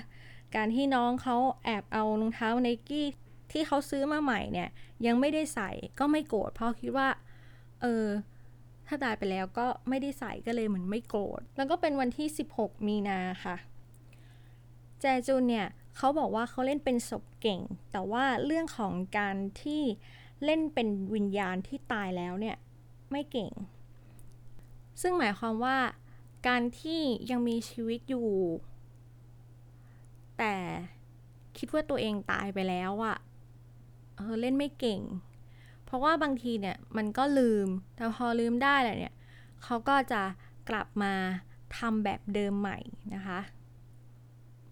[0.55, 3.07] การที่น้องเขาแอบเอารองเท้าไนกี้
[3.51, 4.69] ที่เขาซื้อมาใหม่เนี่ย
[5.05, 7.07] ยังไม่ได้ใส่ก็ไม่โกรธเพราะคิดว่า
[7.81, 8.05] เออ
[8.87, 13.55] ถ้าตายไปแล้วก็ไม่ได้ใส่ก็เลยเหมือนไม่โกรธแล้วก็เป็นวันที่ 16 มีนาค่ะ
[15.01, 15.67] แจจุนเนี่ย
[15.97, 19.81] เขาบอกว่าเขาเล่นเป็นศพเก่ง แต่ว่าเรื่องของการที่
[20.45, 22.57] เล่นเป็นวิญญาณที่ตายแล้วเนี่ย
[23.11, 23.51] ไม่เก่ง
[25.01, 25.77] ซึ่งหมายความว่า
[26.47, 28.29] การที่ยังมีชีวิตอยู่
[30.37, 30.55] แต่
[31.57, 33.17] คิดว่าตัวเองตายไปแล้วอะ
[34.15, 35.01] เออเล่นไม่เก่ง
[35.85, 39.15] เพราะว่าบางทีเนี่ยมันก็ลืม แต่พอลืมได้แหละเนี่ย
[39.63, 40.21] เขาก็จะ
[40.69, 41.13] กลับมา
[41.77, 42.77] ทำแบบเดิมใหม่
[43.13, 43.39] นะคะ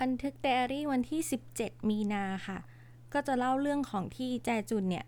[0.02, 1.22] บันทึกไดอารี่วันที่
[1.56, 2.60] 17 มีนาค่ะ
[3.14, 5.06] ก็จะเล่าเรื่องของที่แจจุนเนี่ย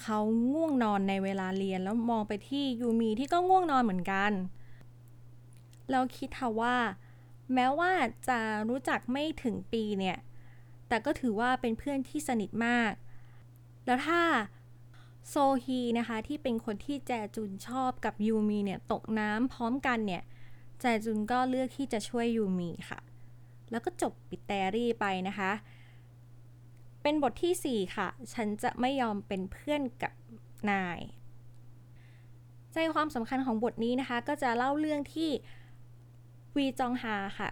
[0.00, 0.18] เขา
[0.52, 4.32] ง่วงนอนในเวลาเรียนแล้วมองไปที่ยูมีที่ก็ง่วงนอนเหมือนกัน
[5.90, 6.76] แล้วคิดค่ะว่า
[7.54, 7.92] แม้ว่า
[8.28, 8.38] จะ
[8.68, 10.18] รู้จักไม่ถึงปีเนี่ย
[10.88, 12.92] แต่ก็ถือว่าเป็นเพื่อนที่สนิทมาก
[13.86, 14.22] แล้วถ้า
[15.28, 20.22] โซฮีนะคะที่เป็นคนที่แจจุนชอบกับยูมีเนี่ยตกน้ำพร้อมกันเนี่ย
[20.80, 23.00] แจจุนก็เลือกที่จะช่วยยูมีค่ะ
[23.70, 25.52] แล้วก็จบปิดแตรี่ไปนะคะ
[27.02, 30.12] เป็นบทที่ 4 ค่ะ ฉันจะไม่ยอมเป็นเพื่อนกับ
[30.70, 31.00] นาย
[32.72, 35.30] ใจความสำคัญของบทนี้นะคะ ก็จะเล่าเรื่องที่
[36.56, 37.50] วีจองฮาค่ะ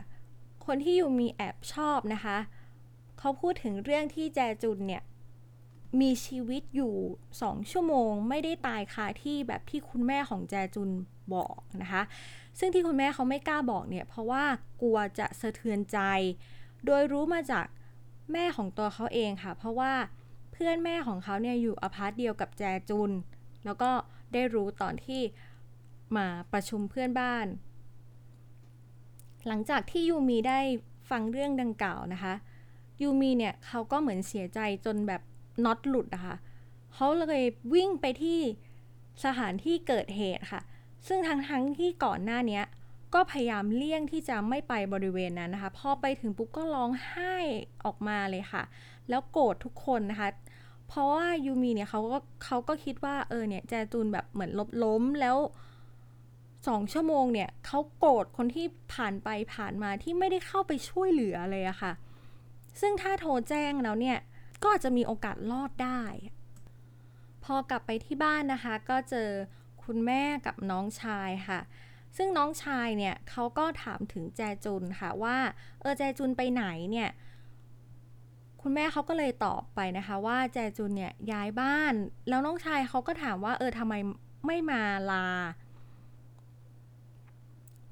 [0.67, 2.37] คนที่อยู่มีแอบชอบนะคะ
[3.19, 5.03] เขาพูดถึงเรื่องที่แจจุนเนี่ย
[6.01, 6.95] มีชีวิตอยู่
[7.33, 10.91] 2 ชั่วโมง ไม่ได้ตายคาที่แบบที่คุณแม่ของแจจุน
[11.35, 12.03] บอกนะคะ
[12.59, 14.45] ซึ่งที่คุณแม่เขาไม่กล้าบอกเนี่ย เพราะว่า
[14.83, 15.99] กลัวจะสะเทือนใจ
[16.87, 17.67] โดยรู้มาจาก
[18.33, 19.93] แม่ของตัวเขาเองค่ะ เพราะว่า
[20.53, 23.11] เพื่อนแม่ของเขาเนี่ยอยู่อพาร์ตเดียวกับแจจุน
[23.65, 23.91] แล้วก็
[24.33, 25.23] ได้รู้ตอนที่
[26.17, 27.47] มาประชุมเพื่อนบ้าน
[29.47, 30.61] หลังจากที่ยูมีได้
[31.11, 32.35] ฟังเรื่องดังกล่าวนะคะ
[33.03, 35.23] ยูมีเนี่ยเขาก็เหมือนเสียใจจนแบบ
[35.65, 36.37] น็อตหลุดนะคะ
[36.95, 37.43] เขาเลย
[37.75, 38.41] วิ่งไปที่
[39.25, 40.63] สถานที่เกิดเหตุค่ะ
[41.09, 42.61] ซึ่งทั้งทั้งที่ก่อนหน้านี้
[43.15, 47.37] ก็พยายามเลี่ยงที่จะไม่ไปบริเวณนั้นนะคะ พอไปถึงปุ๊บก็ร้องไห้
[47.85, 48.63] ออกมาเลยค่ะ
[49.09, 50.29] แล้วโกรธทุกคนนะคะ
[50.89, 55.37] เพราะว่ายูมีเนี่ยเขาก็เขาก็คิดว่าเออเนี่ยแจจูนแบบเหมือนลบล้มแล้ว
[56.69, 61.93] สองชั่วโมงเนี่ยเขาโกรธคนที่ผ่านไปผ่านมาที่ไม่ได้เข้าไปช่วยเหลือเลยอะค่ะ
[62.81, 64.19] ซึ่งถ้าโทรแจ้งแล้วเนี่ย
[64.63, 66.03] ก็จจะมีโอกาสรอดได้
[67.45, 69.29] พอกลับไปที่บ้านนะคะ ก็เจอ
[69.89, 71.61] คุณแม่กับน้องชายค่ะ
[72.17, 75.37] ซึ่งน้องชายเนี่ยเขาก็ถามถึงแจจุนค่ะว่า
[75.81, 77.11] เออแจจุนไปไหนเนี่ย
[78.63, 81.95] คุณแม่เขาก็เลยตอบไปนะคะว่าแจจุนเนี่ยย้ายบ้าน
[82.29, 83.95] แล้วน้องชายเขาก็ถามว่าเออทำไม
[84.47, 85.27] ไม่มาลา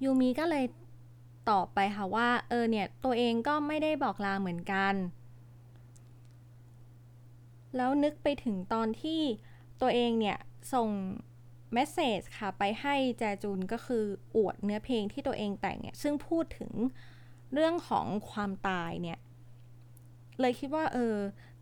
[0.03, 0.65] ยูมีก็เลย
[1.51, 4.95] ตอบไปค่ะว่าเออเนี่ยตัวเองก็ไม่ได้บอกลาเหมือนกัน
[7.77, 9.21] แล้วนึกไปถึงตอนที่
[9.81, 10.39] ตัวเองเนี่ย
[10.75, 10.89] ส่ง
[11.73, 14.05] เมสเซจค่ะไปให้แจจูนก็คือ
[14.37, 16.73] อวดเนื้อเพลงที่ตัวเองแต่งเนี่ยซึ่งพูดถึง
[17.53, 19.19] เรื่องของความตายเนี่ย
[20.41, 21.15] เลยคิดว่าเออ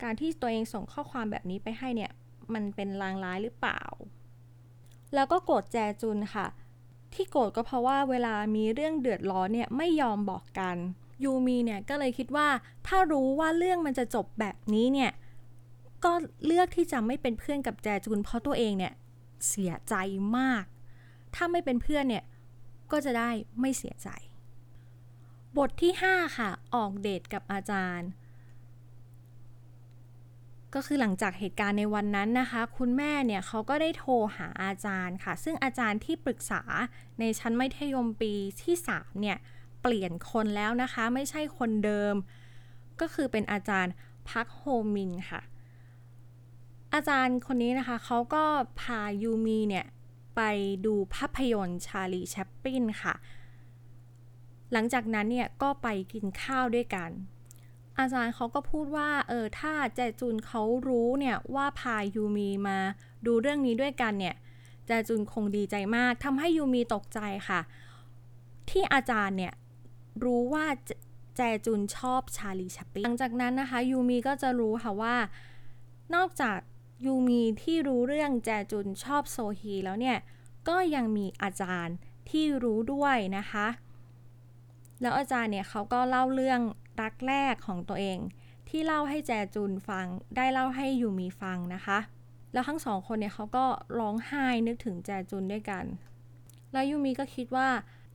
[0.03, 2.11] การที่ตัวเองส่งข้อความแบบนี้ไปให้เนี่ย
[2.55, 3.83] มันเป็นลางร้ายหรือเปล่า
[5.15, 6.47] แล้วก็โกรธแจจุนค่ะ
[7.15, 10.77] ที่โกรธก็เพราะว่าเวลามีเรื่องเดือดร้อนเนี่ยไม่ยอมบอกกัน
[11.25, 12.49] ยูมีเนี่ยก็เลยคิดว่า
[12.87, 15.11] ถ้ารู้ว่าเรื่องมันจะจบแบบนี้เนี่ย
[16.05, 16.13] ก็
[16.47, 18.93] เลือกที่จะไม่เป็นเพื่อนกับแจจุนเพราะตัวเองเนี่ย
[19.49, 19.95] เสียใจ
[20.39, 20.65] มาก
[21.35, 22.25] ถ้าไม่เป็นเพื่อนเนี่ย
[22.93, 23.31] ก็จะได้
[23.61, 24.09] ไม่เสียใจ
[25.57, 28.11] บทที่ 5 ค่ะ ออกเดทกับอาจารย์
[30.75, 36.63] ก็คือหลังจากเหตุการณ์ในวันนั้นนะคะ คุณแม่เนี่ยเขาก็ได้โทรหาอาจารย์ค่ะ ซึ่งอาจารย์ที่ปรึกษา
[37.21, 39.39] ในชั้นมัธยมปีที่ 3 เนี่ย
[39.83, 42.15] เปลี่ยนคนแล้วนะคะ ไม่ใช่คนเดิม
[43.01, 43.93] ก็คือเป็นอาจารย์
[44.31, 44.63] พักโฮ
[44.95, 45.41] มินค่ะ
[46.95, 48.45] อาจารย์คนนี้นะคะเขาก็
[48.81, 49.87] พายูมีเนี่ย
[50.37, 50.41] ไป
[50.87, 53.15] ดูภาพยนตร์ชาลีแชปปินค่ะ
[54.73, 57.11] หลังจากนั้นเนี่ยก็ไปกินข้าวด้วยกัน
[57.99, 62.79] อาจารย์เขาก็พูดว่าเออถ้าแจจุนเขารู้เนี่ยว่าพายูมีมา
[63.27, 64.35] ดูเรื่องนี้ด้วยกันเนี่ย
[64.87, 67.61] แจจุนคงดีใจมากทำให้ยูมีตกใจค่ะ
[68.71, 69.55] ที่อาจารย์เนี่ย
[70.25, 70.67] รู้ว่า
[71.37, 75.15] แจจุนชอบชาลีชัปปินหลังจากนั้นนะคะยูมีก็จะรู้ค่ะว่า
[76.15, 76.59] นอกจาก
[77.05, 80.17] ยูมีที่รู้เรื่องแจจุนชอบโซฮีแล้วเนี่ย
[80.69, 81.97] ก็ยังมีอาจารย์
[82.31, 83.67] ที่รู้ด้วยนะคะ
[85.01, 86.61] แล้วอาจารย์เนี่ยเขาก็เล่าเรื่อง
[87.01, 88.19] รักแรกของตัวเอง
[88.69, 91.99] ที่เล่าให้แจจุนฟัง ได้เล่าให้ยูมีฟังนะคะ
[92.53, 93.65] แล้วทั้งสองคนเนี่ยเขาก็
[93.99, 95.85] ร้องไห้นึกถึงแจจุนด้วยกัน
[96.73, 97.69] แล้วยูมีก็คิดว่า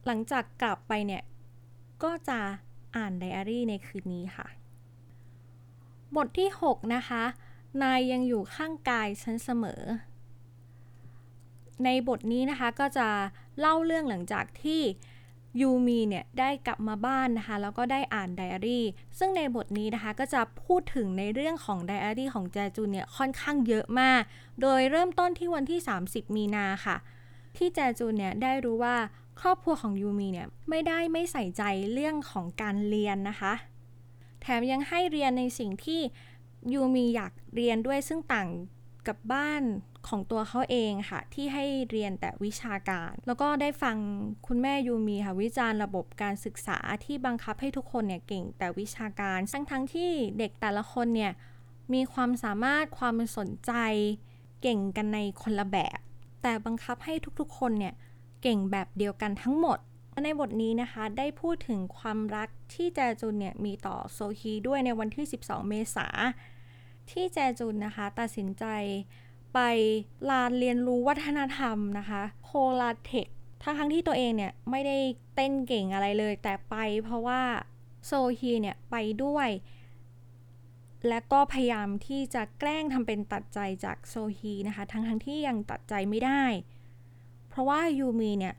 [0.06, 1.24] หลังจากกลับไปเนี่ย
[2.04, 2.40] ก็จะ
[2.96, 4.48] อ่านไดอารี่ในคืนนี้ค่ะ
[6.16, 7.24] บทที่ 6 นะคะ
[7.82, 9.82] นายยังอยู่ข้างกายฉันเสมอ
[11.86, 13.08] ในบทนี้นะคะก็จะ
[13.60, 14.82] เล่าเรื่องหลังจากที่
[15.62, 18.86] ยูมีเนี่ยได้กลับมาบ้านนะคะแล้วก็ได้อ่านไดอารี่
[19.18, 24.22] ซึ่งในบทนี้นะคะก็จะพูดถึงในเรื่องของไดอารี่ของแจจุนเนี่ยค่อนข้างเยอะมาก
[24.62, 26.98] โดยเริ่มต้นที่วันที่ 30 มีนาค่ะ
[27.58, 28.96] ที่แจจุนเนี่ยได้รู้ว่า
[29.42, 33.54] ครอบครัวของยูมีเนี่ยไม่ได้ไม่ใส่ใจเรื่องของการเรียนนะคะ
[34.42, 36.02] แถมยังให้เรียนในสิ่งที่
[36.74, 38.50] ยูมีอยากเรียนด้วยซึ่งต่าง
[39.08, 39.64] กับบ้าน
[40.08, 43.98] ของตัวเขาเองค่ะ ที่ให้เรียนแต่วิชาการ แล้วก็ได้ฟัง
[44.48, 51.32] คุณแม่ยูมีค่ะวิจารณ์ระบบการศึกษาที่บังคับให้ทุกคนเนี่ยเก่งแต่วิชาการ ทั้งทั้งที่เด็กแต่ละคนเนี่ย
[51.94, 53.72] มีความสามารถความสนใจ
[54.62, 56.00] เก่งกันในคนละแบบ
[56.42, 57.94] แต่บังคับให้ทุกๆ คนเนี่ย
[58.42, 59.80] เก่งแบบเดียวกันทั้งหมด
[60.24, 66.08] ในบทนี้นะคะได้พูดถึงความรักที่แจจุนเนี่ยมีต่อโซฮีด้วยในวันที่ 12 เมษา
[67.12, 68.66] ที่แจจุนนะคะตัดสินใจ
[69.54, 69.60] ไป
[70.30, 72.50] ลานเรียนรู้วัฒนธรรมนะคะโพ
[72.82, 73.28] ลาเทค
[73.64, 74.98] ทั้งทั้งที่ตัวเองเนี่ยไม่ได้
[75.36, 77.42] เต้นเก่งอะไรเลย แต่ไปเพราะว่า
[78.06, 79.50] โซฮีเนี่ยไปด้วย
[81.08, 86.44] และก็พยายามที่จะแกล้งทำเป็นตัดใจจากโซฮีนะคะ ทั้งทั้งที่ยังตัดใจไม่ได้
[87.50, 88.56] เพราะว่ายูมีเนี่ย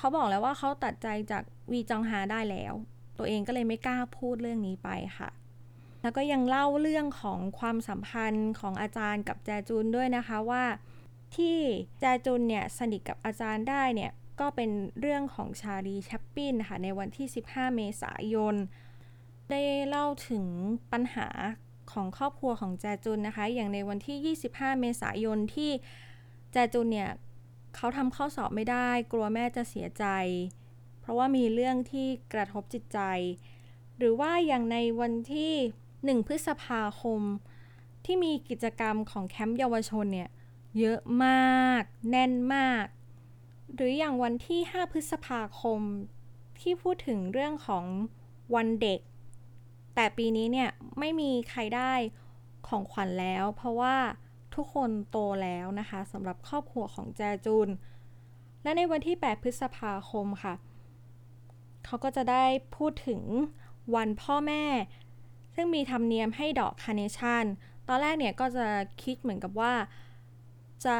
[0.00, 2.74] เขาบอกแล้วว่าเขาตัดใจจากวีจองฮาได้แล้ว
[3.18, 5.30] ตัวเองก็เลยไม่กล้าพูดเรื่องนี้ไปค่ะ
[6.02, 10.64] แล้วก็ยังเล่าเรื่องของความสัมพันธ์ของอาจารย์กับแจจุนด้วยนะคะว่า
[11.36, 11.58] ที่
[12.00, 18.54] แจจุนเนี่ยสนิทกับอาจารย์ได้เนี่ยก็เป็นเรื่องของชาลีแชปปินนะคะในวันที่ 15 เมษายน
[19.50, 20.44] ได้เล่าถึง
[20.92, 21.28] ปัญหา
[21.92, 25.70] ของครอบครัวของแจจุนนะคะ อย่างในวันที่ 25 เมษายนที่
[26.52, 27.10] แจจุนเนี่ย
[27.76, 30.04] เขาทำข้อสอบไม่ได้ กลัวแม่จะเสียใจ
[31.00, 33.00] เพราะว่ามีเรื่องที่กระทบจิตใจ
[33.98, 35.52] หรือว่าอย่างในวันที่
[36.20, 37.20] 1 พฤษภาคม
[38.04, 40.30] ที่มีกิจกรรมของแคมป์เยาวชนเนี่ย
[40.78, 42.84] เยอะมาก แน่นมาก
[43.74, 45.80] หรืออย่างวันที่ 5 พฤษภาคม
[46.60, 47.86] ที่พูดถึงเรื่องของ
[48.54, 49.00] วันเด็ก
[49.94, 51.92] แต่ปีนี้เนี่ยไม่มีใครได้
[52.68, 53.96] ของขวัญแล้ว เพราะว่า
[54.60, 57.68] ทุกคนโตแล้วนะคะสำหรับครอบครัวของแจจูน
[58.62, 60.54] และในวันที่ 8 พฤษภาคมค่ะ
[61.84, 62.44] เขาก็จะได้
[62.76, 63.22] พูดถึง
[63.94, 64.64] วันพ่อแม่
[65.54, 67.44] ซึ่งมีธรรมเนียมให้ดอกคาร์เนชั่น
[67.88, 68.66] ตอนแรกเนี่ยก็จะ
[69.02, 69.72] คิดเหมือนกับว่า
[70.84, 70.98] จะ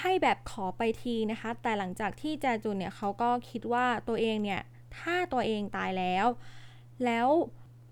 [0.00, 4.62] ให้แบบขอไปทีนะคะ แต่หลังจากที่แจจุนเนี่ยเขาก็คิดว่าตัวเองเนี่ย
[4.98, 6.26] ถ้าตัวเองตายแล้ว
[7.04, 7.28] แล้ว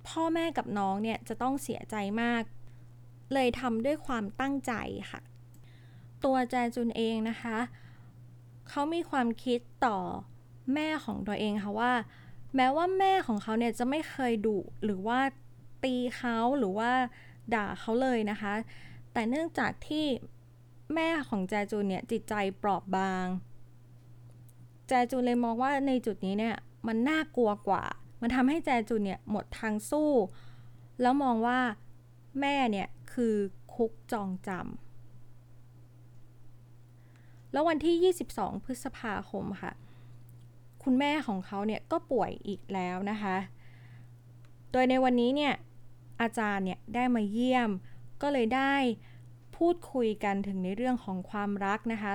[0.08, 2.42] พ่อแม่กับน้องเนี่ยจะต้องเสียใจมาก
[3.34, 4.72] เลยทำด้วยความตั้งใจ
[5.10, 5.20] ค่ะ
[6.24, 7.58] ตัวแจจุนเองนะคะ
[8.68, 9.98] เขามีความคิดต่อ
[10.74, 11.92] แม่ของตัวเองค่ะว่า
[12.56, 15.20] แม้ว่าแม่ของเขาเนี่ยจะไม่เคยดุหรือว่า
[15.84, 16.90] ตีเขาหรือว่า
[17.54, 18.52] ด่าเขาเลยนะคะ
[19.12, 20.06] แต่เนื่องจากที่
[20.94, 23.26] แม่ของแจจูนเนี่ยจิตใจเปราะบาง
[24.88, 27.84] แจจูนเลยมองว่าในจุดนี้เนี่ยมันน่ากลัวกว่า
[28.20, 30.10] มันทำให้แจจูนเนี่ยหมดทางสู้
[31.00, 31.58] แล้วมองว่า
[32.40, 33.34] แม่เนี่ย คือ
[33.74, 34.60] คุกจองจำ
[37.52, 37.96] แล้ววันที่
[38.34, 39.72] 22 พฤษภาคมค่ะ
[40.82, 43.36] คุณแม่ของเขาเนี่ยก็ป่วยอีกแล้วนะคะ
[44.72, 45.54] โดยในวันนี้เนี่ย
[46.20, 47.70] อาจารย์เนี่ยได้มาเยี่ยม
[48.22, 48.74] ก็เลยได้
[49.56, 52.12] พูดคุยกันถึงในเรื่องของความรักนะคะ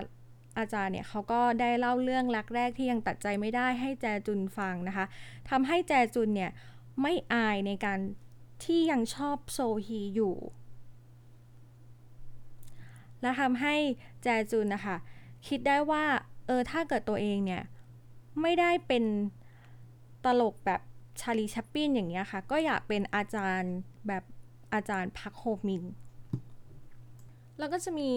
[0.60, 5.06] อาจารย์เนี่ยเขาก็ได้เล่าเรื่องรักแรกที่ยังตัดใจไม่ได้ให้แจจุนฟังนะคะ
[5.50, 6.52] ทำให้แจจุนเนี่ย
[7.02, 8.00] ไม่อายในการ
[8.64, 10.36] ที่ยังชอบโซฮีอยู่
[13.22, 13.76] และทำให้
[14.24, 14.98] แจจุนนะคะ
[15.48, 16.04] คิดได้ว่า
[16.48, 17.64] เออ ถ้าเกิดตัวเองเนี่ย
[18.42, 19.04] ไม่ได้เป็น
[20.26, 20.82] ตลกแบบ
[21.22, 23.76] ชาลีชัปปินอย่างเงี้ยค่ะ ก็อยากเป็นอาจารย์
[24.08, 24.24] แบบ
[24.74, 25.84] อาจารย์พักโฮมิน
[27.60, 28.12] แล้วก็จะมี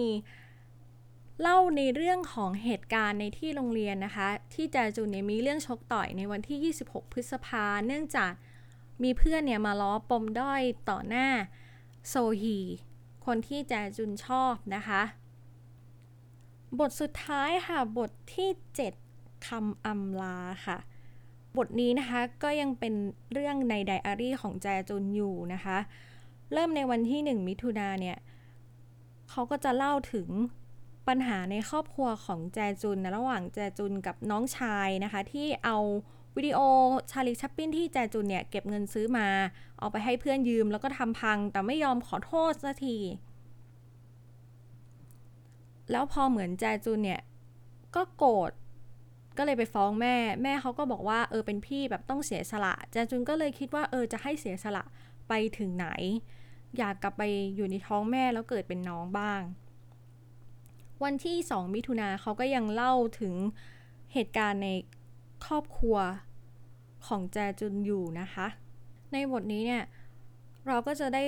[1.41, 8.31] เล่าในเรื่องของเหตุการณ์ในที่โรงเรียนนะคะ ที่แจจุนเนี่ยมีเรื่องชกต่อยในวันที่ 26 พฤษภา เนื่องจาก
[9.03, 11.27] มีเพื่อนเนี่ยมาล้อปมด้อยต่อหน้า
[12.09, 12.57] โซฮี
[13.25, 15.01] คนที่แจจุนชอบนะคะ
[16.79, 18.49] บทสุดท้ายค่ะ บทที่
[18.99, 20.77] 7คำอำลาค่ะ
[21.57, 22.93] บทนี้นะคะก็ยังเป็น
[23.33, 25.77] เรื่องในไดอารี่ของแจจุนอยู่นะคะ
[26.53, 28.17] เริ่มในวันที่ 1 มิถุนาเนี่ย
[29.29, 30.27] เขาก็จะเล่าถึง
[31.07, 35.77] ปัญหาในครอบครัวของแจจุนนะระหว่างแจจุนกับน้องชายนะคะ ที่เอา
[36.37, 36.59] วิดีโอ
[37.11, 39.27] ชาลีชัปปินที่แจจุนเนี่ยเก็บเงินซื้อมา
[39.79, 42.97] เอาไปให้เพื่อนยืมแล้วก็ทำพัง แต่ไม่ยอมขอโทษสักที
[45.91, 47.21] แล้วพอเหมือนแจจุนเนี่ย
[47.95, 48.51] ก็โกรธ
[49.37, 54.83] ก็เลยไปฟ้องแม่ แม่เขาก็บอกว่าเออเป็นพี่แบบต้องเสียสละแจจุนก็เลยคิดว่าเออจะให้เสียสละ
[55.27, 55.87] ไปถึงไหน
[56.77, 57.23] อยากกลับไป
[57.55, 59.41] อยู่ในท้องแม่แล้วเกิดเป็นน้องบ้าง
[61.03, 63.33] วันที่ 2 มิถุนาเขาก็ยังเล่าถึง
[64.13, 64.69] เหตุการณ์ใน
[65.45, 65.97] ครอบครัว
[67.07, 68.47] ของแจจุนอยู่นะคะ
[69.13, 69.83] ในบทนี้เนี่ย
[70.67, 71.25] เราก็จะได้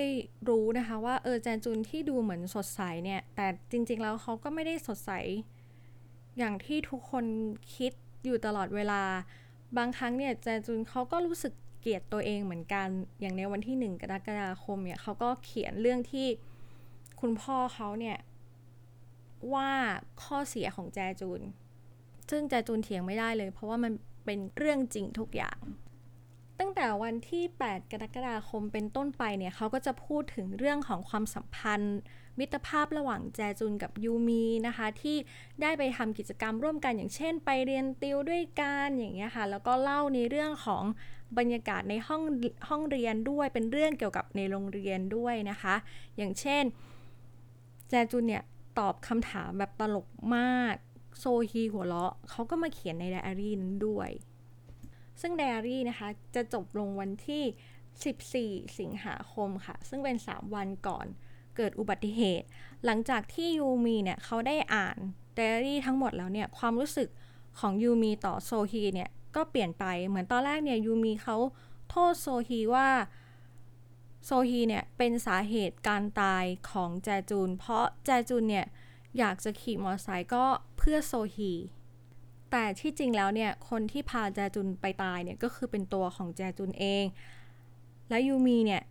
[0.48, 5.10] รู้นะคะว่าเออแจจุนที่ดูเหมือนสดใสเนี่ย แต่จริงๆแล้วเขาก็ไม่ได้สดใส
[6.38, 7.24] อย่างที่ทุกคน
[7.74, 7.92] คิด
[8.24, 9.02] อยู่ตลอดเวลา
[9.76, 12.88] บางครั้งเนี่ยแจจุนเขาก็รู้สึกเกลียดตัวเองเหมือนกัน
[13.20, 16.26] อย่างในวันที่ 1 กรกฎาคมเนี่ยเขาก็เขียนเรื่องที่
[17.20, 18.18] คุณพ่อเขาเนี่ย
[19.54, 19.70] ว่า
[20.22, 21.40] ข้อเสียของแจจุน
[22.30, 23.92] ซึ่งแจจุนเถียงไม่ได้เลย เพราะว่ามัน
[24.24, 25.58] เป็นเรื่องจริงทุกอย่าง
[26.58, 31.98] ตั้งแต่วันที่ 8 กรกฎาคมเป็นต้นไปเนี่ยเขาก็จะพูดถึงเรื่องของความสัมพันธ์
[32.38, 35.16] มิตรภาพระหว่างแจจุนกับยูมีนะคะ ที่
[35.62, 40.84] ได้ไปทำกิจกรรมร่วมกันอย่างเช่น ไปเรียนติวด้วยกันอย่างเงี้ยค่ะ แล้วก็เล่าในเรื่องของ
[41.38, 42.22] บรรยากาศในห้อง
[42.68, 45.74] ห้องเรียนด้วยเป็นเรื่องเกี่ยวกับในโรงเรียนด้วยนะคะ
[46.16, 46.64] อย่างเช่น
[47.88, 48.42] แจจุนเนี่ย
[48.78, 50.76] ตอบคำถามแบบตลกมาก
[51.18, 54.10] โซฮีหัวเราะเขาก็มาเขียนในไดอารี่นั้นด้วย
[55.20, 61.06] ซึ่งไดอารี่นะคะจะจบลงวันที่ 14 สิงหาคมค่ะ ซึ่งเป็น 3 วันก่อน
[61.56, 62.46] เกิดอุบัติเหตุ
[62.84, 64.96] หลังจากที่ยูมีเนี่ยเขาได้อ่าน
[65.34, 67.08] ไดอารี่ทั้งหมดแล้วเนี่ยความรู้สึก
[67.58, 71.36] ของยูมีต่อโซฮีเนี่ยก็เปลี่ยนไปเหมือนตอนแรกเนี่ยยูมีเขา
[71.88, 72.88] โทษโซฮีว่า
[74.24, 78.66] โซฮีเนี่ยเป็นสาเหตุการตายของแจจูน เพราะแจจูนเนี่ย
[79.18, 80.44] อยากจะขี่มอเตอร์ไซค์ก็
[80.78, 81.52] เพื่อโซฮี
[82.50, 87.04] แต่ที่จริงแล้วเนี่ย คนที่พาแจจุนไปตายเนี่ย ก็คือเป็นตัวของแจจุนเอง
[88.08, 88.82] และยูมีเนี่ย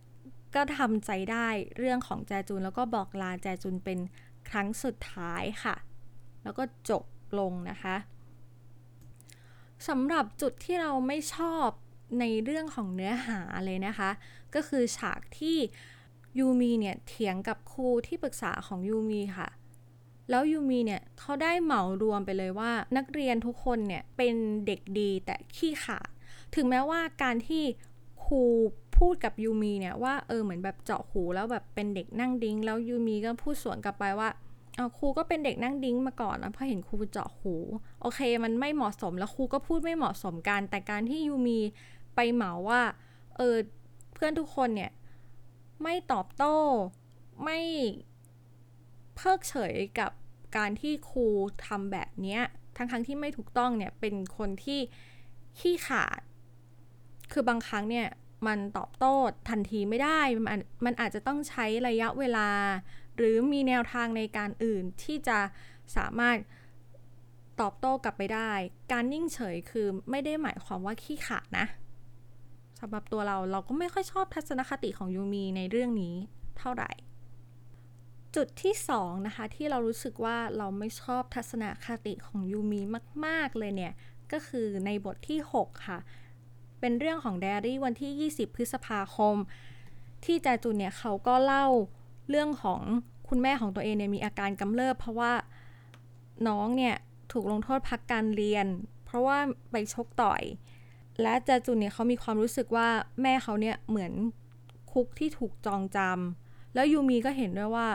[0.54, 1.48] ก็ทำใจได้
[1.78, 3.98] เรื่องของแจจุน แล้วก็บอกลาแจจุนเป็น
[4.48, 5.76] ครั้งสุดท้ายค่ะ
[6.42, 7.04] แล้วก็จบ
[7.38, 7.96] ลงนะคะ
[9.88, 11.68] สำหรับจุดที่เราไม่ชอบ
[12.20, 14.10] ในเรื่องของเนื้อหาเลยนะคะ
[14.54, 15.56] ก็คือฉากที่
[16.38, 19.48] ยูมีเนี่ยเถียงกับครูที่ปรึกษาของยูมีค่ะ
[20.30, 24.34] แล้วยูมีเนี่ยเขาได้เหมารวมไปเลยว่า นักเรียนทุกคนเนี่ยเป็น
[24.66, 26.08] เด็กดีแต่ขี้ขาด
[26.54, 27.64] ถึงแม้ว่าการที่
[28.24, 28.42] ครู
[28.98, 34.28] พูดกับยูมีเนี่ยว่าเออเหมือนแบบเจาะหูแล้วแบบเป็นเด็กนั่งดิ้ง แล้วยูมีก็พูดสวนกลับไปว่า
[34.76, 37.54] เอาครูก็เป็นเด็กนั่งดิ้งมาก่อนนะพอเห็นครูเจาะหู
[38.00, 41.58] โอเค มันไม่เหมาะสมแล้วครูก็พูดไม่เหมาะสมกัน แต่การที่ยูมี
[42.14, 42.80] ไปเหมาว่า
[43.36, 43.56] เออ
[44.14, 44.90] เพื่อนทุกคนเนี่ย
[45.82, 46.56] ไม่ตอบโต้
[47.44, 47.58] ไม่
[49.16, 50.10] เพิกเฉยกับ
[50.56, 51.26] การที่ครู
[51.66, 52.38] ทำแบบนี้
[52.76, 54.80] ทั้งทั้งที่ไม่ถูกต้องเนี่ยเป็นคนที่
[55.58, 56.20] ขี้ขาด
[57.32, 58.06] คือบางครั้งเนี่ย
[58.46, 59.14] มันตอบโต้
[59.48, 62.48] ทันทีไม่ได้ มันมันอาจจะต้องใช้ระยะเวลา
[63.16, 65.38] หรือมีแนวทางในการอื่นที่จะ
[65.96, 66.36] สามารถ
[67.60, 68.52] ตอบโต้กลับไปได้
[68.92, 71.66] การนิ่งเฉยคือไม่ได้หมายความว่าขี้ขาดนะ
[72.80, 76.14] สำหรับตัวเราเราก็ไม่ค่อยชอบทัศนคติของยูมีในเรื่องนี้
[76.58, 76.90] เท่าไหร่
[78.36, 82.80] จุดที่2นะคะที่เรารู้สึกว่าเราไม่ชอบทัศนคติของยูมี
[83.24, 83.92] มาก ๆ เลยเนี่ย
[84.32, 85.98] ก็คือในบทที่ 6 ค่ะ
[86.80, 89.36] เป็นเรื่องของไดอรี่วันที่ 20 พฤษภาคม
[90.24, 91.66] ที่แจจุนเนี่ยเขาก็เล่า
[92.30, 92.80] เรื่องของ
[93.28, 95.32] คุณแม่ของตัวเองเนี่ยมีอาการกำเริบเพราะว่า
[96.48, 96.94] น้องเนี่ย
[97.32, 98.66] ถูกลงโทษพักการเรียน
[99.04, 99.38] เพราะว่า
[99.70, 100.42] ไปชกต่อย
[101.22, 102.88] และแจจุนเนี่ยเขามีความรู้สึกว่า
[103.22, 104.12] แม่เขาเนี่ยเหมือน
[104.92, 107.88] คุกที่ถูกจองจำแล้วยูมีก็เห็นด้วยว่า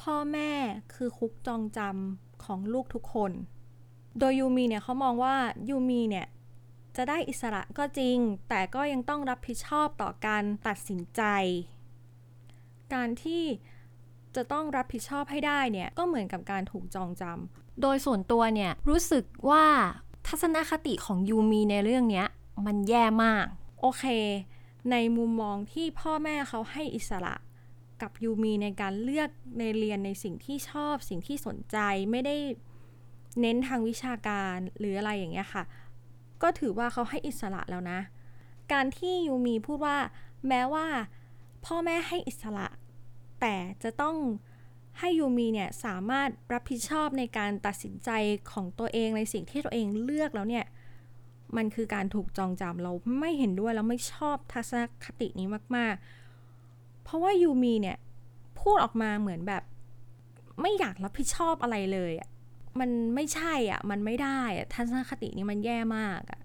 [0.00, 0.52] พ่อแม่
[0.94, 3.32] คือคุกจองจำของลูกทุกคน
[4.18, 5.36] โดยยูมีเนี่ยเขามองว่า
[5.68, 6.26] ยูมีเนี่ย
[6.96, 8.16] จะได้อิสระก็จริง
[8.48, 11.22] แต่ก็ยังต้องรับผิดชอบต่อการตัดสินใจ
[12.94, 13.44] การที่
[14.36, 19.64] จะต้องรับผิดชอบให้ได้เนี่ยก็เหมือนกับการถูกจองจำโดยส่วนตัวเนี่ยรู้สึกว่า
[20.26, 22.24] ทัศนคติของยูมีในเรื่องนี้
[22.66, 23.46] มันแย่มาก
[23.80, 24.04] โอเค
[24.90, 27.34] ในมุมมองที่พ่อแม่เขาให้อิสระ
[28.02, 31.76] กับยูมีในการเลือกในเรียนในสิ่งที่ชอบสิ่งที่สนใจ
[32.10, 32.36] ไม่ได้
[33.40, 35.64] เน้นทางวิชาการหรืออะไรอย่างเงี้ยค่ะ
[36.42, 38.00] ก็ถือว่าเขาให้อิสระแล้วนะ
[38.72, 39.96] การที่ยูมีพูดว่า
[40.48, 40.86] แม้ว่า
[41.64, 42.66] พ่อแม่ให้อิสระ
[43.40, 44.16] แต่จะต้อง
[45.00, 48.10] ให้ยูมีเนี่ยสามารถรับผิดชอบในการตัดสินใจ
[48.52, 50.64] ของตัวเองในสิ่งที่ตัวเองเลือกแล้วเนี่ย
[51.56, 56.04] มันคือการถูกจองจำเราไม่เห็นด้วยแล้วไม่ชอบทัศนคตินี้มาก ๆ
[57.04, 57.96] เพราะว่ายูมีเนี่ย
[58.60, 59.62] พูดออกมาเหมือนแบบ
[60.60, 62.28] ไม่อยากรับผิดชอบอะไรเลยอะ
[62.80, 66.40] มันไม่ใช่อะ มันไม่ได้อะทัศนคตินี้มันแย่มากอะ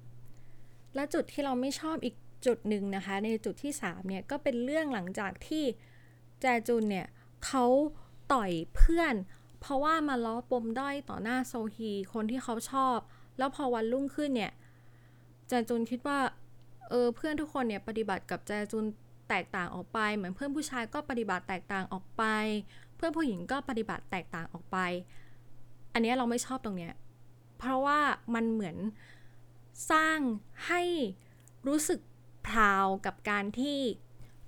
[0.96, 5.64] และจุดที่เราไม่ชอบอีกจุดหนึ่งนะคะ ในจุดที่3เนี่ยก็เป็นเรื่องหลังจากที่
[6.42, 7.08] แจจุนเนี่ย
[7.46, 7.66] เขา
[8.34, 9.16] ต่อยเพื่อน
[9.62, 12.98] เพราะว่ามาล้อปมด้อยต่อหน้าโซฮีคนที่เขาชอบ
[13.38, 14.52] แล้วพอวันรุ่งขึ้นเนี่ย
[15.48, 16.20] แจจุนคิดว่า
[16.90, 18.86] เออเพื่อนทุกคนเนี่ยปฏิบัติกับแจจุน
[19.30, 22.24] แตกต่างออกไป เหมือนเพื่อนผู้ชายก็ปฏิบัติแตกต่างออกไป
[22.96, 24.78] เพื่อนผู้หญิงก็ปฏิบัติแตกต่างออกไป
[25.94, 26.94] อันนี้เราไม่ชอบตรงเนี้ย
[27.58, 28.00] เพราะว่า
[28.36, 28.78] มันเหมือน
[29.92, 30.20] สร้าง
[30.68, 30.82] ให้
[31.68, 32.00] รู้สึก
[32.48, 33.80] พราวกับการที่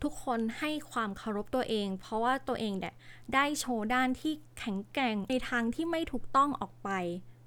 [0.04, 2.94] ทุกคนให้ความเคารพตัวเอง เพราะว่าตัวเองเนี่ย
[3.34, 6.90] ได้โชว์ด้านที่แข็งแกร่งในทางที่ไม่ถูกต้องออกไป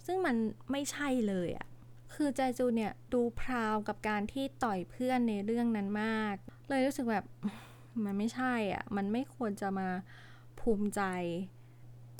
[0.06, 0.36] ซึ่งมัน
[0.70, 1.66] ไม่ใช่เลยอะ
[2.14, 6.34] คือใจจูเนี่ยดูพราวกับการที่ต่อยเพื่อนในเรื่องนั้นมาก
[6.68, 7.24] เลยรู้สึกแบบ
[8.04, 9.88] มันไม่ใช่อะ มันไม่ควรจะมา
[10.60, 11.02] ภูมิใจ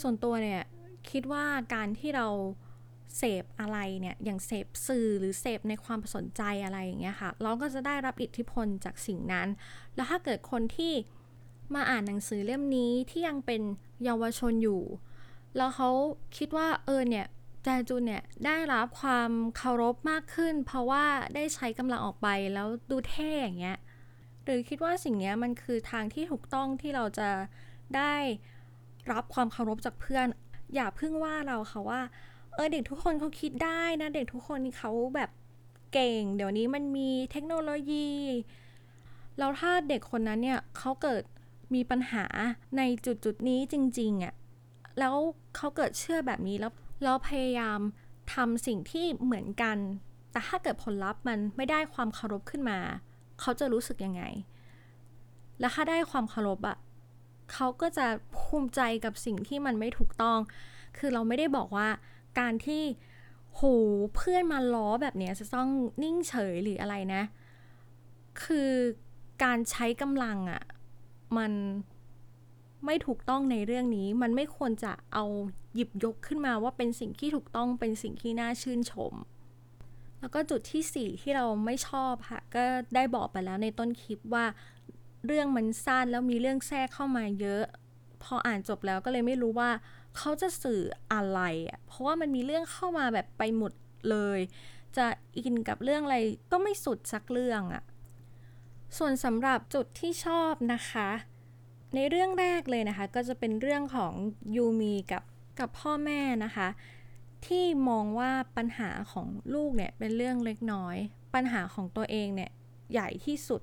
[0.02, 0.62] ส่วนตัวเนี่ย
[1.10, 2.28] คิดว่าการที่เรา
[3.16, 9.48] เสพอะไรเนี่ยอย่างเสพสื่อหรือเสพในความสนใจอะไรอย่างเงี้ยค่ะ เราก็จะได้รับอิทธิพลจากสิ่งนั้น
[9.94, 10.92] แล้วถ้าเกิดคนที่
[11.74, 13.62] มาอ่านหนังสือเล่มนี้ที่ยังเป็น
[14.04, 14.82] เยาวชนอยู่
[15.56, 15.90] แล้วเขา
[16.36, 17.26] คิดว่าเออเนี่ย
[17.64, 21.04] แจจูนเนี่ยได้รับความเคารพมากขึ้น เพราะว่า
[21.34, 23.78] ได้ใช้กำลังออกไปแล้วดูเท่อย่างเงี้ย
[24.44, 27.28] หรือคิดว่าสิ่งนี้มันคือทางที่ถูกต้องที่เราจะ
[27.96, 28.14] ได้
[29.12, 30.26] รับความเคารพจากเพื่อน
[30.74, 32.00] อย่าเพิ่งว่าเราค่ะว่า
[32.54, 35.30] เออเด็กทุกคนเขาคิดได้นะ เด็กทุกคนเขาแบบ
[35.92, 38.10] เก่ง เดี๋ยวนี้มันมีเทคโนโลยี
[39.38, 41.22] แล้วถ้าเด็กคนนั้นเนี่ยเขาเกิด
[41.74, 42.24] มีปัญหา
[42.76, 44.34] ในจุดจุดนี้จริงๆอะ่ะ
[44.98, 45.14] แล้ว
[45.56, 46.72] เขาเกิดเชื่อแบบนี้แล้ว
[47.04, 47.80] แล้วพยายาม
[48.34, 49.78] ทำสิ่งที่เหมือนกัน
[50.32, 52.78] แต่ถ้าเกิดผลลัพธ์มันไม่ได้ความเคารพขึ้นมา
[53.40, 54.22] เขาจะรู้สึกยังไง
[55.60, 56.76] แล้วถ้าได้ความเคารพอะ่ะ
[57.52, 60.38] เขาก็จะภูมิใจกับสิ่งที่มันไม่ถูกต้อง
[60.98, 61.88] คือเราไม่ได้บอกว่า
[62.40, 62.82] การที่
[63.54, 63.60] โห
[64.14, 65.68] เพื่อนมาล้อแบบนี้จะต้อง
[66.02, 67.22] นิ่งเฉยหรืออะไรนะ
[68.42, 68.70] คือ
[69.44, 70.62] การใช้กำลังอะ่ะ
[71.38, 71.52] มัน
[72.86, 75.24] ไม่ถูกต้องในเรื่องนี้ มันไม่ควรจะเอา
[75.74, 79.14] หยิบยกขึ้นมาว่าเป็นสิ่งที่ถูกต้องเป็นสิ่งที่น่าชื่นชม
[80.20, 82.64] แล้วก็จุดที่สี่ที่เราไม่ชอบค่ะ ก็
[82.94, 84.44] ได้บอกไปแล้วในต้นคลิปว่า
[85.26, 87.64] เรื่องมันสั้นแล้วมีเรื่องแทรกเข้ามาเยอะ
[88.22, 89.70] พออ่านจบแล้วก็เลยไม่รู้ว่า
[90.16, 90.80] เขาจะสื่อ
[91.12, 93.72] อะไรอะเพราะว่ามันมีเรื่องเข้ามาแบบไปหมด
[94.10, 94.40] เลย
[94.96, 95.06] จะ
[95.38, 96.18] อินกับเรื่องอะไร
[96.52, 97.82] ก็ไม่สุดสักเรื่องอะ
[98.98, 101.10] ส่วนสำหรับจุดที่ชอบนะคะ
[101.94, 104.12] ในเรื่องแรกเลยนะคะ ก็จะเป็นเรื่องของ
[104.56, 105.22] ยูมีกับ
[105.58, 106.68] กับพ่อแม่นะคะ
[107.46, 110.96] ที่มองว่าปัญหาของลูกเนี่ยเป็นเรื่องเล็กน้อย
[111.34, 112.50] ปัญหาของตัวเองเนี่ย
[112.92, 113.62] ใหญ่ที่สุด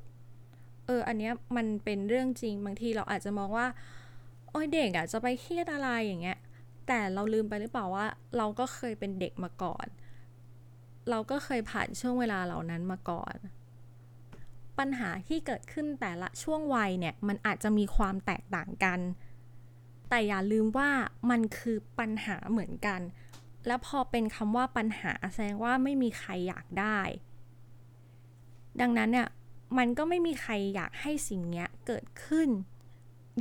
[0.85, 3.67] เอออันนี้มันเป็นเรื่องจริงบางทีเราอาจจะมองว่า
[4.49, 6.37] โอ้ยเด็กอะจะไปเครียดอะไรอย่างเงี้ย
[6.87, 8.05] แต่เราลืมไปหรือเปล่าว่า
[8.37, 9.87] เราก็เคยเป็นเด็กมาก่อน
[11.09, 13.35] เราก็เคยผ่านช่วงเวลาเหล่านั้นมาก่อน
[14.79, 18.99] ปัญหาที่เกิดขึ้นแต่ละช่วงวัยเนี่ยมันอาจจะมีความแตกต่างกัน
[20.14, 20.89] แต่อย่าลืมว่า
[21.30, 23.01] มันคือปัญหาเหมือนกัน
[23.68, 26.99] แล้วพอเป็นคำว่าปัญหาแสดงว่าไม่มีใครอยากได้
[28.82, 29.28] ดังนั้นเนี่ย
[29.78, 32.49] มันก็ไม่มีใครอยากให้สิ่งนี้เกิดขึ้น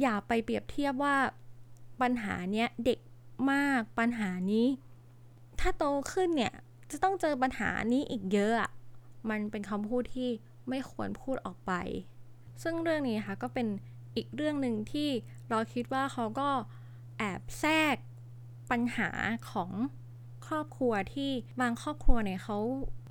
[0.01, 1.17] อย่าไปเปรียบเทียบว่า
[2.03, 2.99] ปัญหาเนี้ยเด็ก
[3.53, 4.67] มากปัญหานี้
[5.61, 6.53] ถ้าโตขึ้นเนี่ย
[6.91, 8.71] จะต้องเจอปัญหานี้อีกเยอะ
[9.31, 10.29] มันเป็นคำพูดที่
[10.69, 11.73] ไม่ควรพูดออกไป
[12.63, 13.67] ซึ่งเรื่องนี้ค่ะก็เป็น
[14.17, 15.09] อีกเรื่องหนึ่งที่
[15.51, 16.49] เราคิดว่าเขาก็
[17.19, 17.97] แอบแทรก
[18.71, 19.11] ปัญหา
[19.51, 19.71] ของ
[20.47, 21.31] ครอบครัวที่
[21.61, 22.59] บางครอบครัวเนี่ยเขา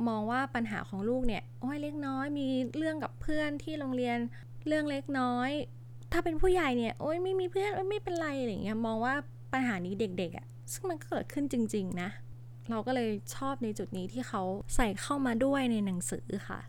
[0.07, 2.47] มองว่าปัญหาของลูกเนี่ยโอ้ยเล็กน้อยมี
[2.77, 4.17] เรื่องกับเพื่อนที่โรงเรียน
[4.67, 5.49] เรื่องเล็กน้อย
[6.11, 9.13] ถ้าเป็นผู้ใหญ่เนี่ยโอ๊ยไม่มีเพื่อนไม่เป็นไรอะไรเงี้ยมองว่า
[9.53, 12.09] ปัญหานี้เด็กๆอะ่ะซึ่งมันเกิดขึ้นจริง ๆ นะ
[12.69, 14.41] เราก็เลยชอบในจุดนี้ที่เขา
[14.75, 16.59] ใส่เข้ามาด้วยในหนังสือค่ะ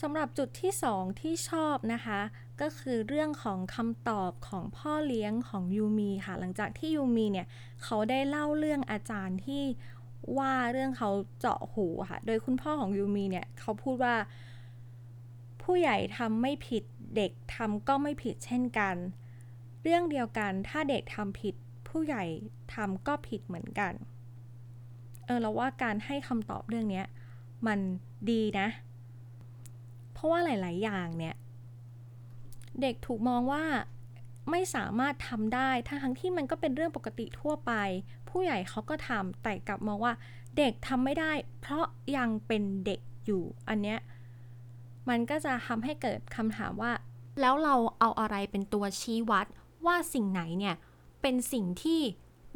[0.00, 2.20] สำหรับจุดที่สองที่ชอบนะคะ
[2.60, 7.46] ก็คือเรื่องของคำตอบของพ่อเลี้ยงของยูมีค่ะ หลังจากที่ยูมีเนี่ย
[7.82, 9.62] เขาได้เล่าเรื่องอาจารย์ที่
[10.38, 14.16] ว่าเรื่องเขาเจาะหูค่ะ โดยคุณพ่อของยูมีเนี่ยเขาพูดว่า
[15.62, 16.84] ผู้ใหญ่ทำไม่ผิด
[17.16, 18.96] เด็กทำก็ไม่ผิดเช่นกัน
[19.82, 21.54] เรื่องเดียวกันถ้าเด็กทำผิด
[21.88, 22.24] ผู้ใหญ่
[22.74, 23.92] ทำก็ผิดเหมือนกัน
[25.24, 27.02] เออเราว่าการให้คำตอบเรื่องนี้
[27.66, 27.78] มัน
[28.30, 28.68] ดีนะ
[30.12, 31.34] เพราะว่าหลาย ๆ อย่างเนี่ย
[32.80, 33.64] เด็กถูกมองว่า
[34.50, 37.72] ไม่สามารถทำได้ทั้งที่มันก็เป็นเรื่องปกติทั่วไป
[38.28, 40.14] ผู้ใหญ่เขาก็ทำแต่กลับมองว่า
[40.58, 41.84] เด็กทำไม่ได้ เพราะ
[42.16, 43.98] ยังเป็นเด็กอยู่อันเนี้ย
[45.08, 46.92] มันก็จะทำให้เกิดคำถามว่า
[47.40, 49.46] แล้วเราเอาอะไรเป็นตัวชี้วัด
[49.86, 50.76] ว่าสิ่งไหนเนี่ย
[51.22, 52.00] เป็นสิ่งที่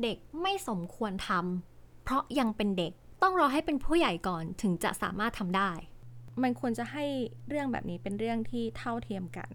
[0.03, 2.93] เด็กไม่สมควรทำเพราะยังเป็นเด็ก
[3.23, 5.71] ต้องรอให้เป็นผู้ใหญ่ก่อนถึงจะสามารถทำได้
[6.43, 7.05] มันควรจะให้
[7.49, 9.51] เรื่องแบบนี้เป็นเรื่องที่เท่าเทียมกัน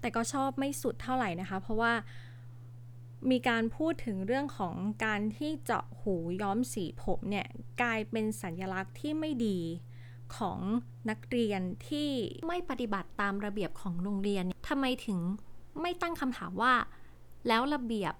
[0.00, 1.92] แต่ก็ชอบไม่สุดเท่าไหร่นะคะ เพราะว่า
[3.30, 4.74] มีการพูดถึงเรื่องของ
[5.04, 7.46] การที่เจาะหูย้อมสีผมเนี่ย
[7.82, 9.58] กลายเป็นสัญลักษณ์ที่ไม่ดี
[10.36, 10.60] ของ
[11.10, 12.08] นักเรียนที่
[12.48, 15.18] ไม่ปฏิบัติตามระเบียบของโรงเรียนทำไมถึง
[15.80, 16.74] ไม่ตั้งคำถามว่า
[17.48, 18.14] แล้วระเบียบ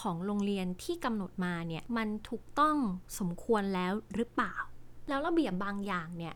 [0.00, 2.76] ของโรงเรียนที่กำหนดมาเนี่ยมันถูกต้อง
[3.18, 4.54] สมควรแล้วหรือเปล่า
[5.08, 6.34] แล้วระเบียบบางอย่างเนี่ย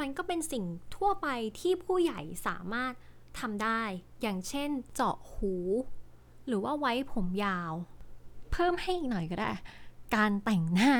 [0.00, 0.64] มันก็เป็นสิ่ง
[0.96, 1.28] ทั่วไป
[1.60, 2.92] ที่ผู้ใหญ่สามารถ
[3.40, 3.82] ทำได้
[4.22, 5.54] อย่างเช่นเจาะหู
[6.46, 7.72] หรือว่าไว้ผมยาว
[8.50, 9.50] เพิ่มให้อีกหน่อยก็ได้
[10.14, 10.92] การแต่งหน้า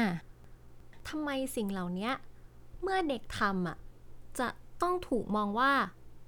[1.09, 2.11] ทำไมสิ่งเหล่านี้
[2.83, 3.79] เมื่อเด็กทำอะ
[4.39, 4.49] จะ
[4.83, 5.73] ต้องถูกมองว่า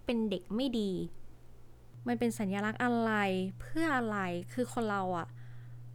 [0.04, 0.90] เป็นเด็กไม่ดี
[2.06, 3.12] มันเป็นสัญลักษณ์อะไร
[3.60, 4.18] เพื่ออะไร
[4.52, 5.26] คือคนเราอะ่ะ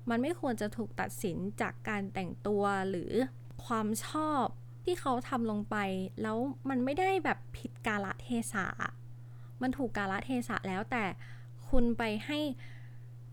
[0.09, 3.11] มันไม่ควรจะถูกตัดสินจากการแต่งตัวหรือ
[3.65, 4.45] ความชอบ
[4.83, 5.75] ที่เขาทำลงไป
[6.21, 6.37] แล้ว
[6.69, 8.65] มันไม่ได้แบบผิดกาลเทศะ
[9.63, 11.03] มันถูกกาลเทศะแล้วแต่
[11.69, 12.39] คุณไปให้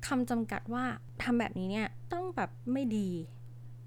[0.07, 0.85] คำจำกัดว่า
[1.23, 3.09] ทำแบบนี้เนี่ยต้องแบบไม่ดี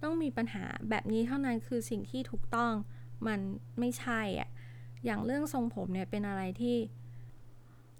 [0.03, 2.71] ต้องมีปัญหาแบบนี้เท่านั้นคือสิ่งที่ถูกต้อง
[3.27, 3.39] มัน
[3.79, 4.49] ไม่ใช่อะ
[5.05, 6.77] อย่างเรื่องทรงผมเนี่ยเป็นอะไรที่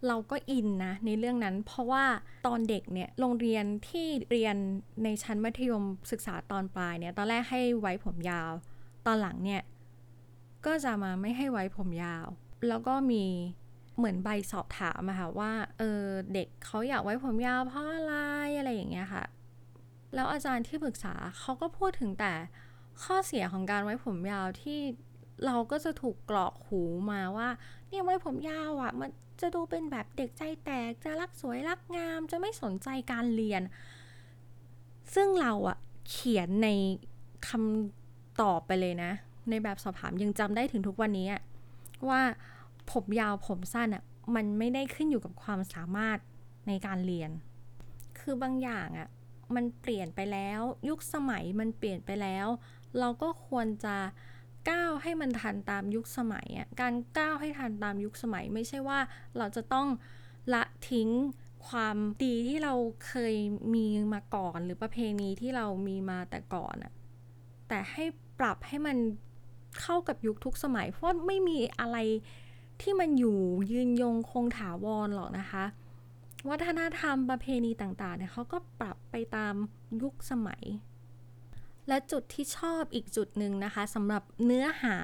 [0.08, 2.06] เราก็อินนะในเรื่องนั้น เพราะว่า
[2.48, 4.56] ตอนเด็กเนี่ยโรงเรียนที่เรียน
[5.04, 8.52] ในชั้นมัธยมศึกษาตอนปลายเนี่ยตอนแรกให้ไว้ผมยาว
[9.06, 9.62] ตอนหลังเนี่ย
[10.66, 12.26] ก็จะมาไม่ให้ไว้ผมยาว
[12.68, 13.24] แล้วก็มี
[13.98, 18.14] เหมือนใบสอบถามอะค่ะว่าเออเด็กเขาอยากไว้ผมยาวเพราะอะไร
[18.58, 19.24] อะไรอย่างเงี้ยค่ะ
[20.16, 22.34] แล้วอาจารย์ที่ปรึกษาเขาก็พูดถึงแต่
[23.04, 24.80] ข้อเสียของการไว้ผมยาวที่
[25.46, 26.82] เราก็จะถูกกรอกหู
[27.12, 27.50] มาว่า
[27.88, 29.10] เนี่ยไว้ผมยาวอะ่ะมัน
[29.42, 33.62] จะดูเป็นแบบเด็กใจแตกจะรักสวยรักงาม จะไม่สนใจการเรียน
[35.16, 35.78] ซึ่งเราอะ
[36.10, 36.70] เขียนใน
[37.48, 39.12] คำตอบไปเลยนะ
[39.50, 41.28] ในแบบสอบถามยังจำได้ถึงทุกวันนี้
[42.10, 42.22] ว่า
[42.92, 44.04] ผมยาวผมสั้นอะ
[44.36, 46.18] มันไม่ได้ขึ้นอยู่กับความสามารถ
[46.68, 47.32] ในการเรียน
[48.20, 49.10] คือบางอย่างอะ
[49.56, 52.48] มันเปลี่ยนไปแล้ว ยุคสมัยมันเปลี่ยนไปแล้ว
[53.00, 53.96] เราก็ควรจะ
[54.70, 59.00] ก้าวให้มันทันตามยุคสมัยอะการก้าวให้ทันตามยุคสมัย ไม่ใช่ว่า
[59.38, 59.88] เราจะต้อง
[60.54, 61.10] ละทิ้ง
[61.68, 62.74] ความดีที่เรา
[63.08, 63.36] เคย
[63.74, 66.92] มีมาก่อน หรือประเพณีที่เรามีมาแต่ก่อนอะ
[67.68, 68.06] แต่ให้
[68.40, 68.98] ปรับให้มัน
[69.82, 71.98] เข้ากับยุคทุกสมัย เพราะไม่มีอะไร
[72.84, 73.40] ที่มันอยู่
[73.72, 75.64] ยืนยงคงถาวรหรอกนะคะ
[76.50, 79.54] วัฒนธรรมประเพณีต่างๆเนี่ยเขาก็ปรับไปตาม
[80.02, 80.64] ยุคสมัย
[81.88, 84.98] และจุดที่ชอบอีกจุดหนึ่งนะคะสำหรับเนื้อหา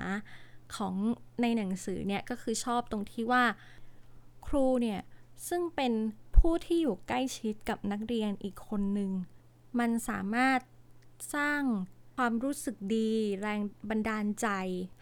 [0.75, 0.95] ของ
[1.41, 3.43] ในหนังสือเนี่ยก็คือชอบตรงที่ว่า
[4.47, 4.99] ครูเนี่ย
[5.47, 5.93] ซึ่งเป็น
[6.37, 9.11] ผู้ที่อยู่ใกล้ชิดกับนักเรียนอีกคนหนึ่ง
[9.79, 10.59] มันสามารถ
[11.35, 11.61] สร้าง
[12.23, 13.09] ความรู้สึกดี
[13.41, 13.59] แรง
[13.89, 14.47] บันดาลใจ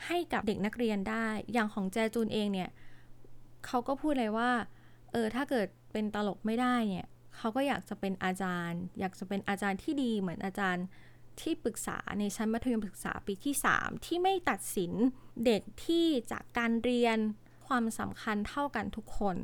[0.05, 2.70] ให้กับเด็กนักเรียนได้ อย่างของแจจูนเองเนี่ย
[3.65, 4.51] เขาก็พูดเลยว่า
[5.11, 7.07] เออถ้าเกิดเป็นตลกไม่ได้เนี่ย
[7.38, 10.86] เขาก็อยากจะเป็นอาจารย์ อยากจะเป็นอาจารย์ที่ดีเหมือนอาจารย์
[11.41, 14.91] ที่ปรึกษาในชั้นมัธยมศึกษาปีที่ 3 ที่ไม่ตัดสิน
[15.45, 17.18] เด็กที่จากการเรียน
[17.68, 19.38] ความสำคัญเท่ากันทุกคน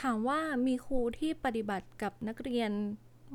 [0.00, 2.70] ถามว่ามีครูที่ปฏิบัติกับนักเรียน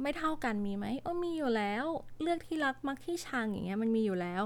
[0.02, 1.86] ไม่เท่ากันมีไหมโอ้มีอยู่แล้ว
[2.22, 4.44] เลือกที่รักมักที่ชังอย่างเงี้ยมันมีอยู่แล้ว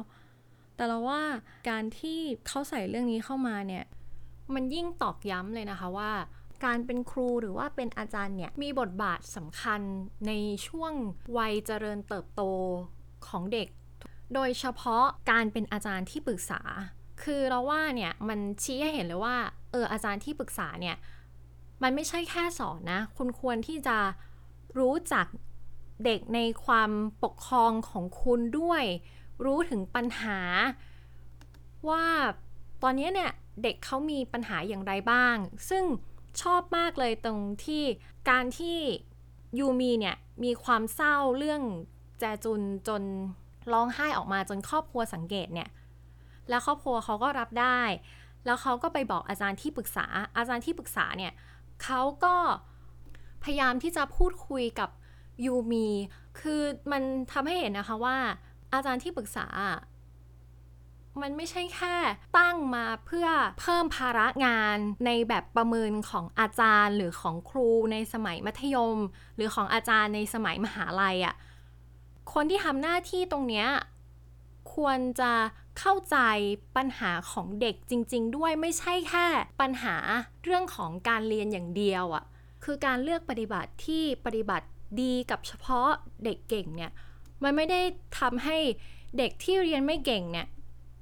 [0.75, 1.21] แต่เราว่า
[1.69, 3.83] การที่เขาใส่เรื่องนี้เข้ามาเนี่ย
[4.53, 6.11] มันยิ่งตอกย้ำเลยนะคะว่า
[6.65, 9.81] การเป็นครูหรือว่าเป็นอาจารย์เนี่ยมีบทบาทสำคัญ
[10.27, 10.31] ใน
[10.67, 10.93] ช่วง
[11.37, 12.41] วัยเจริญเติบโต
[13.27, 13.67] ของเด็ก
[14.33, 16.61] โดยเฉพาะการเป็นอาจารย์ที่ปรึกษา
[17.23, 19.35] คือเราว่าเนี่ยมันชี้ให้เห็นเลยว่า
[19.71, 20.95] เอออาจารย์ที่ปรึกษาเนี่ย
[21.83, 23.97] มันไม่ใช่แค่สอนนะ คุณควรที่จะ
[24.79, 25.25] รู้จัก
[26.05, 26.91] เด็กในความ
[27.23, 28.83] ปกครองของคุณด้วย
[29.45, 30.39] รู้ถึงปัญหา
[31.89, 32.05] ว่า
[32.83, 33.31] ตอนนี้เนี่ย
[33.63, 35.35] เด็กเขามีปัญหาอย่างไรบ้าง
[35.69, 35.83] ซึ่ง
[36.41, 37.83] ชอบมากเลยตรงที่
[38.29, 38.79] การที่
[39.59, 41.61] ยูมีเนี่ยมีความเศร้าเรื่อง
[42.19, 43.03] แจจุนจน
[43.73, 45.69] ร้องไห้ออกมาจนครอบครัวสังเกตเนี่ย
[46.49, 47.81] แล้วครอบครัวเขาก็รับได้
[48.45, 50.05] แล้วเขาก็ไปบอกอาจารย์ที่ปรึกษา
[50.37, 51.33] อาจารย์ที่ปรึกษาเนี่ย
[51.83, 52.35] เขาก็
[53.43, 54.89] พยายามที่จะพูดคุยกับ
[55.45, 55.87] ยูมี
[56.39, 58.17] คือมันทำให้เห็นนะคะว่า
[58.73, 59.47] อาจารย์ที่ปรึกษา
[61.21, 61.95] มันไม่ใช่แค่
[62.37, 63.27] ตั้งมาเพื่อ
[63.61, 68.97] เพิ่มภาระงานในแบบประเมินของอาจารย์หรือของครูในสมัยมัธยม
[69.35, 71.35] หรือของอาจารย์ในสมัยมหาลัยอะ่ะ
[72.33, 73.67] คนที่ทำหน้าที่ตรงเนี้ย
[74.75, 75.31] ควรจะ
[75.79, 76.17] เข้าใจ
[76.77, 79.25] ปัญหาของเด็กจริง ๆ ด้วยไม่ใช่แค่
[79.61, 79.95] ปัญหา
[80.43, 82.23] เรื่องของการเรียนอย่างเดียวอะ่ะ
[82.63, 84.67] คือการเลือกปฏิบัติที่ปฏิบัติ
[85.01, 85.89] ดีกับเฉพาะ
[86.23, 86.91] เด็กเก่งเนี่ย
[87.43, 87.81] มันไม่ได้
[88.19, 88.57] ทำให้
[89.17, 90.47] เด็กที่เรียนไม่เก่งเนี่ย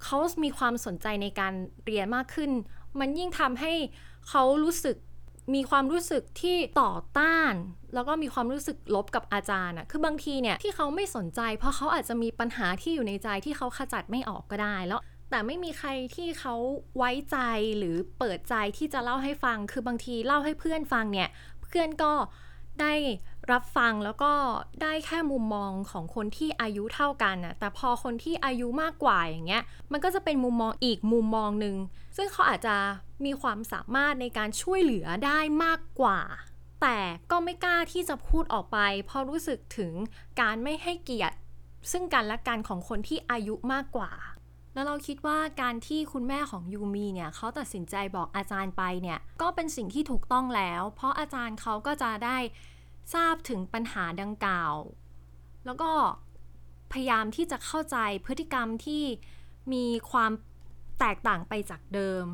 [0.04, 1.54] เขามีความสนใจในการ
[1.86, 2.52] เรียนมากขึ้น
[3.00, 3.74] มันยิ่งทำให้
[4.30, 4.96] เขารู้สึก
[5.54, 7.54] มีความรู้สึกที่ต่อต้าน
[7.94, 16.56] แล้วก็มีความรู้สึกลบกับอาจารย์อะคือบางทีเนี่ยที่เขาไม่สนใจ เพราะเขาอาจจะมีปัญหาที่อยู่ในใจที่เขาขจัดไม่ออกก็ได้แล้ว แต่ไม่มีใครที่เขา
[16.98, 17.38] ไว้ใจ
[17.78, 21.30] หรือเปิดใจที่จะเล่าให้ฟัง คือบางทีเล่าให้เพื่อนฟังเนี่ย
[21.72, 22.14] เพื่อนก็
[22.82, 22.94] ได้
[23.52, 24.34] รับฟังแล้วก็
[24.82, 31.76] ได้แค่มุมมองของคนที่อายุเท่ากันน่ะแต่พอคนที่อายุมากกว่าอย่างเงี้ย มันก็จะเป็นมุมมองอีกมุมมองหนึ่ง
[32.18, 32.76] ซึ่งเขาอาจจะ
[33.26, 36.20] มีความสามารถในการช่วยเหลือได้มากกว่า
[36.82, 36.98] แต่
[37.32, 39.94] ก็ไม่กล้าที่จะพูดออกไป เพราะรู้สึกถึง
[40.42, 41.38] การไม่ให้เกียรติ
[41.92, 44.12] ซึ่งกันและกันของคนที่อายุมากกว่า
[44.74, 52.38] แล้วเราคิดว่าการที่คุณแม่ของยูมีเนี่ยเขาตัดสินใจบอกอาจารย์ไปเนี่ยก็เป็นสิ่งที่ถูกต้องแล้ว เพราะอาจารย์เขาก็จะได้
[53.14, 54.74] ทราบถึงปัญหาดังกล่าว
[55.66, 55.92] แล้วก็
[56.92, 59.04] พยายามที่จะเข้าใจพฤติกรรมที่
[59.74, 60.32] มีความ
[61.00, 62.26] แตกต่างไปจากเดิม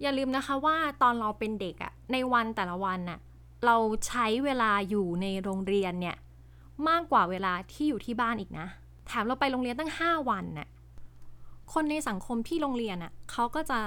[0.00, 3.18] อย่าลืมนะคะว่าตอนเราเป็นเด็กอะในวันแต่ละวันน่ะ
[3.66, 3.76] เรา
[4.06, 6.16] ใช้เวลาอยู่ในโรงเรียนเนี่ย
[6.88, 8.66] มากกว่าเวลาที่อยู่ที่บ้านอีกนะ
[9.06, 10.68] แถมเราไปโรงเรียนตั้ง 5 วันน่ะ
[11.72, 13.80] คนในสังคมที่โรงเรียนน่ะเขาก็จะ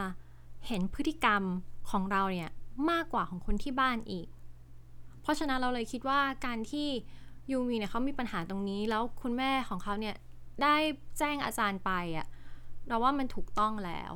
[0.68, 1.44] เห็นพฤติกรรม
[1.90, 2.52] ของเราเนี่ย
[2.92, 4.28] มากกว่าของคนที่บ้านอีก
[5.22, 6.88] เพราะฉะนั้นเราเลยคิดว่าการที่
[7.52, 10.16] ยูมีเนี่ยเขามีปัญหาตรงนี้ แล้วคุณแม่ของเขาเนี่ย
[10.64, 10.76] ได้
[11.20, 12.28] แจ้งอาจารย์ไปอะ
[12.88, 14.14] เราว่ามันถูกต้องแล้ว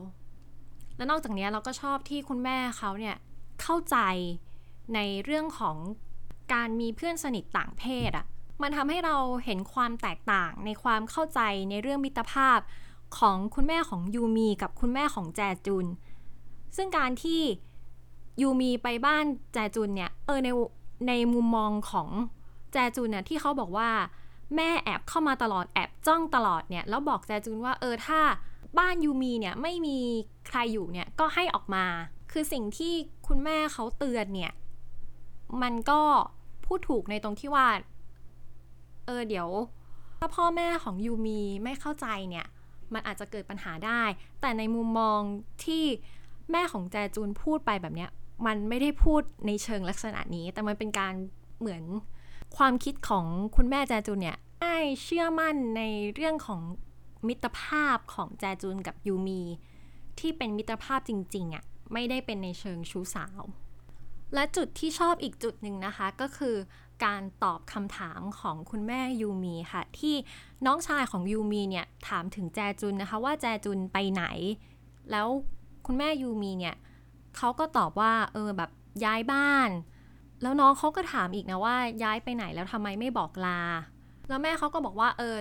[0.98, 3.16] และนอกจากนี้เราก็ชอบที่คุณแม่เขาเนี่ย
[3.62, 3.98] เข้าใจ
[4.96, 5.78] ในเรื่องของ
[6.54, 8.26] การมีเพื่อนสนิทต่างเพศอะ
[8.62, 11.40] มันทำให้เราเห็นความแตกต่างในความเข้าใจ
[11.70, 12.60] ในเรื่องมิตรภาพ
[13.20, 15.86] ของคุณแม่ของยูมีกับคุณแม่ของแจจุน
[16.76, 17.42] ซึ่งการที่
[18.42, 20.50] ยูมีไปบ้านแจจุนเนี่ย เออใน
[21.08, 22.10] ในมุมมองของ
[22.74, 23.90] แจจุนเนี่ยที่เขาบอกว่า
[24.56, 28.20] แม่แอบเข้ามาตลอดแอบจ้องตลอดเนี่ย แล้วบอกแจจุนว่าเออถ้า
[28.80, 29.98] บ้านยูมีเนี่ยไม่มี
[30.48, 31.86] ใครอยู่เนี่ยก็ให้ออกมา
[32.32, 32.94] คือสิ่งที่
[33.28, 34.52] คุณแม่เขาเตือนเนี่ย
[35.62, 36.02] มันก็
[36.66, 37.68] พูดถูกในตรงที่ว่า
[39.06, 39.50] เออเดี๋ยว
[40.20, 42.46] ถ้าพ่อแม่ของยูมีไม่เข้าใจเนี่ย
[42.94, 44.04] มันอาจจะเกิดปัญหาได้
[44.42, 45.20] แต่ในมุมมอง
[45.64, 45.84] ที่
[46.52, 48.12] แม่ของแจจูนพูดไปแบบเนี้ย
[48.46, 51.14] มันไม่ได้พูดในเชิงลักษณะนี้ แต่มันเป็นการ
[51.60, 51.84] เหมือน
[52.58, 53.26] ความคิดของ
[53.56, 55.82] คุณแม่แจจูนเนี่ยได้เชื่อมั่นใน
[56.14, 56.62] เรื่องของ
[57.28, 59.42] มิตรภาพของแจจูนกับยูมี
[60.20, 61.64] ที่เป็นมิตรภาพจริงๆอะ่ะ
[61.94, 63.42] ไม่ได้เป็นในเชิงชู้สาว
[64.34, 66.56] และจุดที่ชอบอีกจุดหนึ่งนะคะก็คือ
[67.04, 70.16] การตอบคำถามของคุณแม่ยูมีค่ะ ที่
[70.66, 74.24] น้องชายของยูมีเนี่ยถามถึงแจจุนนะคะว่าแจจุนไปไหน
[75.12, 75.28] แล้ว
[75.86, 76.76] คุณแม่ยูมีเนี่ย
[77.38, 78.72] เขาก็ตอบว่าเออแบบ
[79.06, 79.70] ย้ายบ้าน
[80.42, 83.62] แล้วน้องเขาก็ถามอีกนะว่าย้ายไปไหนแล้วทำไมไม่บอกลา
[84.28, 85.36] แล้วแม่เขาก็บอกว่าเออ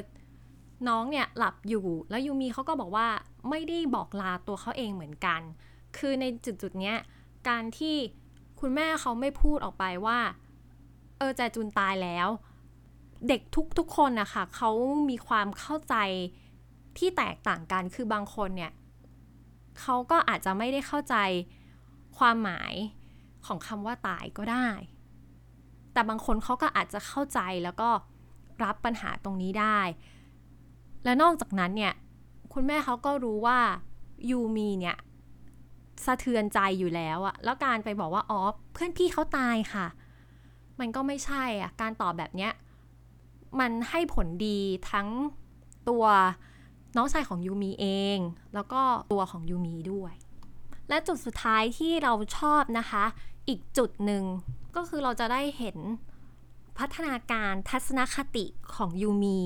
[0.88, 3.06] น้องเนี่ยหลับอยู่แล้วยูมีเขาก็บอกว่า
[3.50, 5.40] ไม่ได้บอกลาตัวเขาเองเหมือนกัน
[5.96, 6.96] คือในจุดจุดเนี้ย
[7.48, 7.96] การที่
[8.60, 10.18] คุณแม่เขาไม่พูดออกไปว่า
[11.18, 12.28] เออแจจุนตายแล้ว
[13.28, 14.70] เด็กทุกทุกคนนะคะเขา
[15.10, 15.96] มีความเข้าใจ
[16.98, 18.72] ที่แตกต่างกันคือบางคนเนี่ย
[19.80, 21.16] เขาก็อาจจะไม่ได้เข้าใจ
[22.18, 22.74] ความหมาย
[23.46, 24.68] ของคำว่าตายก็ได้
[25.92, 27.90] แต่บางคนเขาก็อาจจะเข้าใจแล้วก็
[28.64, 29.80] รับปัญหาตรงนี้ได้
[31.04, 31.94] และนอกจากนั้นเนี่ย
[32.52, 33.58] คุณแม่เขาก็รู้ว่า
[34.30, 34.96] ยูมีเนี่ย
[36.04, 38.40] สะเทือนใจอยู่แล้วอะแล้วการไปบอกว่าอ๋อ
[38.72, 39.86] เพื่อนพี่เขาตายค่ะ
[40.80, 42.52] มันก็ไม่ใช่อะการตอบแบบเนี้ย
[43.60, 44.58] มันให้ผลดี
[44.90, 45.08] ทั้ง
[45.88, 46.04] ตัว
[46.96, 48.18] น้องชายของยูมีเอง
[48.54, 48.80] แล้วก็
[49.12, 50.12] ตัวของยูมีด้วย
[50.88, 53.04] และจุดสุดท้ายที่เราชอบนะคะ
[53.48, 54.24] อีกจุดหนึ่ง
[54.76, 55.78] ก็คือเราจะได้เห็น
[56.78, 58.44] พัฒนาการทัศนคติ
[58.74, 59.40] ของยูมี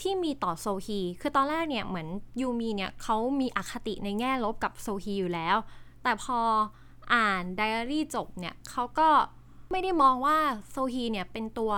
[0.00, 2.08] ที่มีต่อโซฮี คือตอนแรกเนี่ยเหมือน
[2.40, 5.56] ยูมีเนี่ยเขามีอคติในแง่ลบกับโซฮีอยู่แล้ว
[6.02, 6.38] แต่พอ
[7.14, 9.08] อ่านไดอารี่จบเนี่ยเขาก็
[9.70, 10.38] ไม่ได้มองว่า
[10.70, 11.72] โซฮีเนี่ยเป็นตัว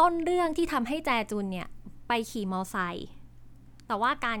[0.00, 1.68] ต้นเรื่องที่ทำให้แจจุนเนี่ย
[2.08, 3.08] ไปขี่มอไซค์
[3.86, 4.38] แต่ว่าการ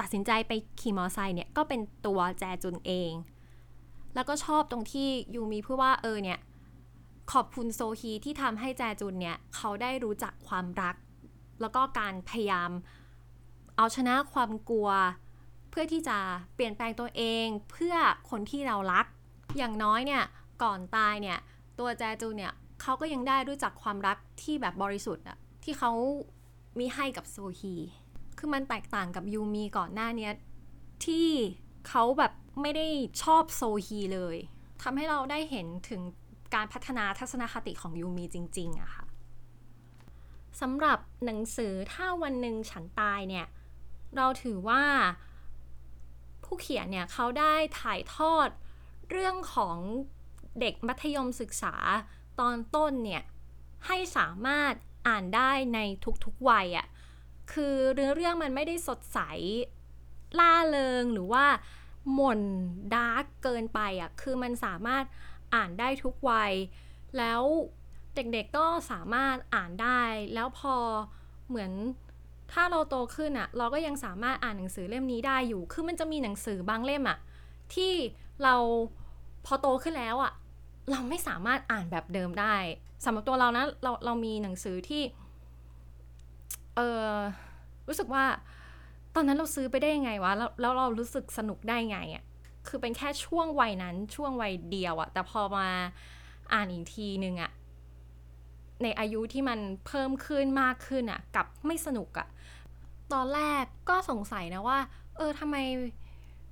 [0.00, 3.12] ตัดสินใจไปขี่มอไซค์เนี่ยก็เป็นตัวแจจุนเอง
[4.14, 6.38] แล้วก็ชอบตรงที่ยูมีพูดว่าเออเนี่ย
[7.32, 10.94] ขอบคุณโซฮีที่ทำให้แจจุนเนี่ยเขาได้รู้จักความรัก
[11.60, 12.70] แล้วก็การพยายาม
[13.76, 14.90] เอาชนะความกลัว
[15.70, 16.18] เพื่อที่จะ
[16.54, 17.94] เปลี่ยนแปลงตัวเองเพื่อ
[18.30, 19.06] คนที่เรารัก
[19.56, 20.24] อย่างน้อยเนี่ย
[20.62, 21.38] ก่อนตายเนี่ย
[21.78, 22.52] ตัวแจจูเนี่ย
[22.82, 25.92] เขาก็ยังได้รู้จักความรักที่แบบบริสุทธิ์อะที่เขา
[26.78, 27.74] มีให้กับโซฮี
[28.38, 30.30] คือมันแตกต่างกับยูมีก่อนหน้านี้
[31.04, 31.28] ที่
[31.88, 32.86] เขาแบบไม่ได้
[33.22, 34.36] ชอบโซฮีเลย
[34.82, 36.00] ทำให้เราได้เห็นถึง
[36.54, 39.04] การพัฒนาทัศนคติของยูมีจริงๆอะค่ะ
[40.60, 43.46] สำหรับหนังสือถ้าวันหนึ่งฉันตายเนี่ย
[44.16, 44.82] เราถือว่า
[46.44, 48.48] ผู้เขียนเนี่ยเขาได้ถ่ายทอด
[49.10, 49.78] เรื่องของ
[50.60, 51.74] เด็กมัธยมศึกษา
[52.40, 53.22] ตอนต้นเนี่ย
[53.86, 54.72] ให้สามารถ
[55.08, 55.78] อ่านได้ใน
[56.24, 56.86] ทุกๆวัยอะ่ะ
[57.52, 59.18] คือเรื่องเรื่องมันไม่ได้สดใส
[60.38, 61.46] ล่าเริงหรือว่า
[62.14, 62.40] หม่น
[62.94, 65.04] ดาร์กเกินไปอะ่ะคือมันสามารถ
[65.54, 66.52] อ่านได้ทุกวัย
[67.18, 67.42] แล้ว
[68.14, 70.02] เด็กๆก็สามารถอ่านได้
[70.34, 70.74] แล้วพอ
[71.48, 71.72] เหมือน
[72.52, 77.18] ถ้าเราโตขึ้นอะเราก็ยังสามารถอ่านหนังสือเล่มนี้ได้อยู่ คือมันจะมีหนังสือบางเล่มอะ
[77.74, 77.92] ที่
[78.42, 78.54] เรา
[79.46, 80.32] พอโตขึ้นแล้วอะ
[80.90, 82.56] เราไม่สามารถอ่านแบบเดิมได้
[83.04, 85.02] สำหรับตัวเรานะเราเรามีหนังสือที่
[86.76, 86.80] เอ
[87.10, 87.12] อ
[87.88, 88.24] รู้สึกว่า
[89.14, 92.24] ตอนนั้นเราซื้อไปได้ยังไงวะแล้วแล้วเรารู้สึกสนุกได้ไงอะ
[92.68, 95.68] คือเป็นแค่ช่วงวัยนั้นช่วงวัยเดียวอะแต่พอมา
[96.52, 97.50] อ่านอีกทีนึงอะ
[98.82, 102.28] ในอายุที่มันเพิ่มขึ้นมากขึ้นอะกับไม่สนุกอะ
[103.12, 104.78] ตอนแรกก็สงสัยนะว่า
[105.16, 105.56] เออทำไม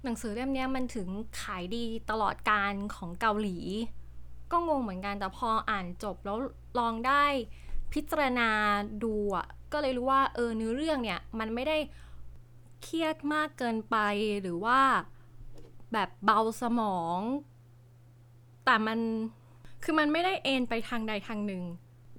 [0.04, 1.08] หนังสือเล่มนี้มันถึง
[1.40, 3.58] ขายดีตลอดการของเกาหลี
[4.52, 6.38] ก็งงเหมือนกันแต่พออ่านจบแล้ว
[6.78, 7.24] ลองได้
[7.92, 8.48] พิจารณา
[9.04, 11.78] ดูอะก็เลยรู้ว่าเออเนื้อเรื่องเนี่ยมันไม่ได้
[12.82, 13.96] เครียดมากเกินไป
[14.42, 14.80] หรือว่า
[15.92, 17.20] แบบเบาสมอง
[18.64, 18.98] แต่มัน
[19.82, 21.64] คือมันไม่ได้เอนไปทางใดทางหนึ่ง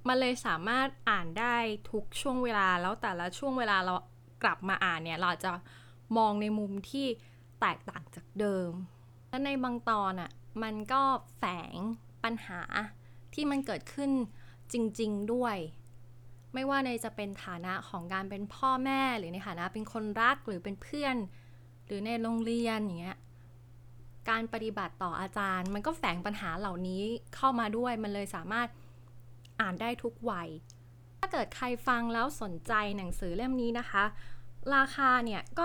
[0.08, 1.56] มันเลยสามารถอ่านได้
[1.90, 3.94] ทุกช่วงเวลาแล้วแต่ละช่วงเวลาเรา
[4.42, 5.52] กลับมาอ่านเนี่ย เราจะ
[6.16, 7.06] มองในมุมที่
[7.60, 8.70] แตกต่างจากเดิม
[9.28, 10.30] และในบางตอนอะ่ะ
[10.62, 11.02] มันก็
[11.38, 11.76] แฝง
[12.24, 12.60] ปัญหา
[13.34, 14.10] ที่มันเกิดขึ้น
[14.72, 15.56] จริง ๆ ด้วย
[16.54, 21.16] ไม่ว่าในจะเป็นฐานะของการเป็นพ่อแม่ หรือในฐานะเป็นคนรักหรือเป็นเพื่อน
[21.86, 23.18] หรือในโรงเรียนอย่างเงี้ย
[24.30, 27.02] การปฏิบัติต่ออาจารย์ มันก็แฝงปัญหาเหล่านี้
[27.36, 28.68] เข้ามาด้วยมันเลยสามารถ
[29.60, 30.48] อ่านได้ทุกวัย
[31.18, 34.04] ถ้าเกิดใครฟังแล้วสนใจหนังสือเล่มนี้นะคะ
[34.74, 35.64] ราคาเนี่ยก็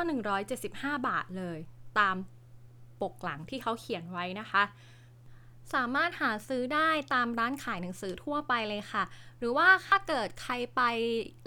[0.53, 1.57] 175 บาทเลย
[1.99, 2.15] ตาม
[3.01, 4.63] ปกหลังที่เขาเขียนไว้นะคะ
[5.75, 9.03] สามารถหาซื้อได้ตามร้านขายหนังสือทั่วไปเลยค่ะ
[9.39, 10.81] หรือว่าถ้าเกิดใครไป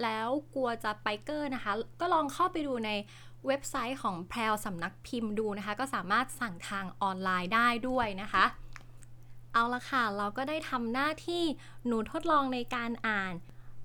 [0.03, 2.91] แล้วกลัวจะไปเกอร์นะคะ ก็ลองเข้าไปดูใน
[3.47, 8.45] เว็บไซต์ของแพรวสำนักพิมพ์ดูนะคะ ก็สามารถสั่งทางออนไลน์ได้ด้วยนะคะ
[9.53, 11.43] เอาละค่ะ เราก็ได้ทำหน้าที่
[11.87, 13.35] หนูทดลองในการอ่าน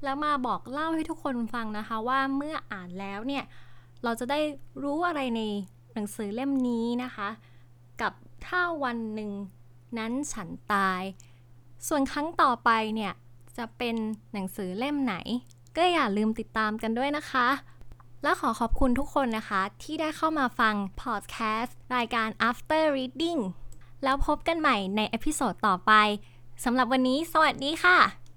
[0.04, 3.44] แล้วมาบอกเล่าให้ทุกคนฟังนะคะว่าเมื่ออ่านแล้วเนี่ย
[4.04, 4.40] เราจะได้
[4.84, 5.42] รู้อะไรใน
[5.94, 7.30] หนังสือเล่มนี้นะคะ
[8.02, 8.14] กับ
[8.46, 9.32] ถ้าวันหนึ่ง
[10.00, 11.02] นั้นฉันตาย
[11.88, 13.14] ส่วนครั้งต่อไปเนี่ย
[13.58, 13.96] จะเป็น
[14.34, 15.16] หนังสือเล่มไหน
[15.78, 17.48] ก็อย่าลืมติดตามกันด้วยนะคะ
[18.24, 23.42] และขอขอบคุณทุกคนนะคะ ที่ได้เข้ามาฟังพอดแคสต์รายการ After Reading
[24.04, 25.92] แล้วพบกันใหม่ใน episode ต่อไป
[26.64, 28.21] สำหรับวันนี้ สวัสดีค่ะ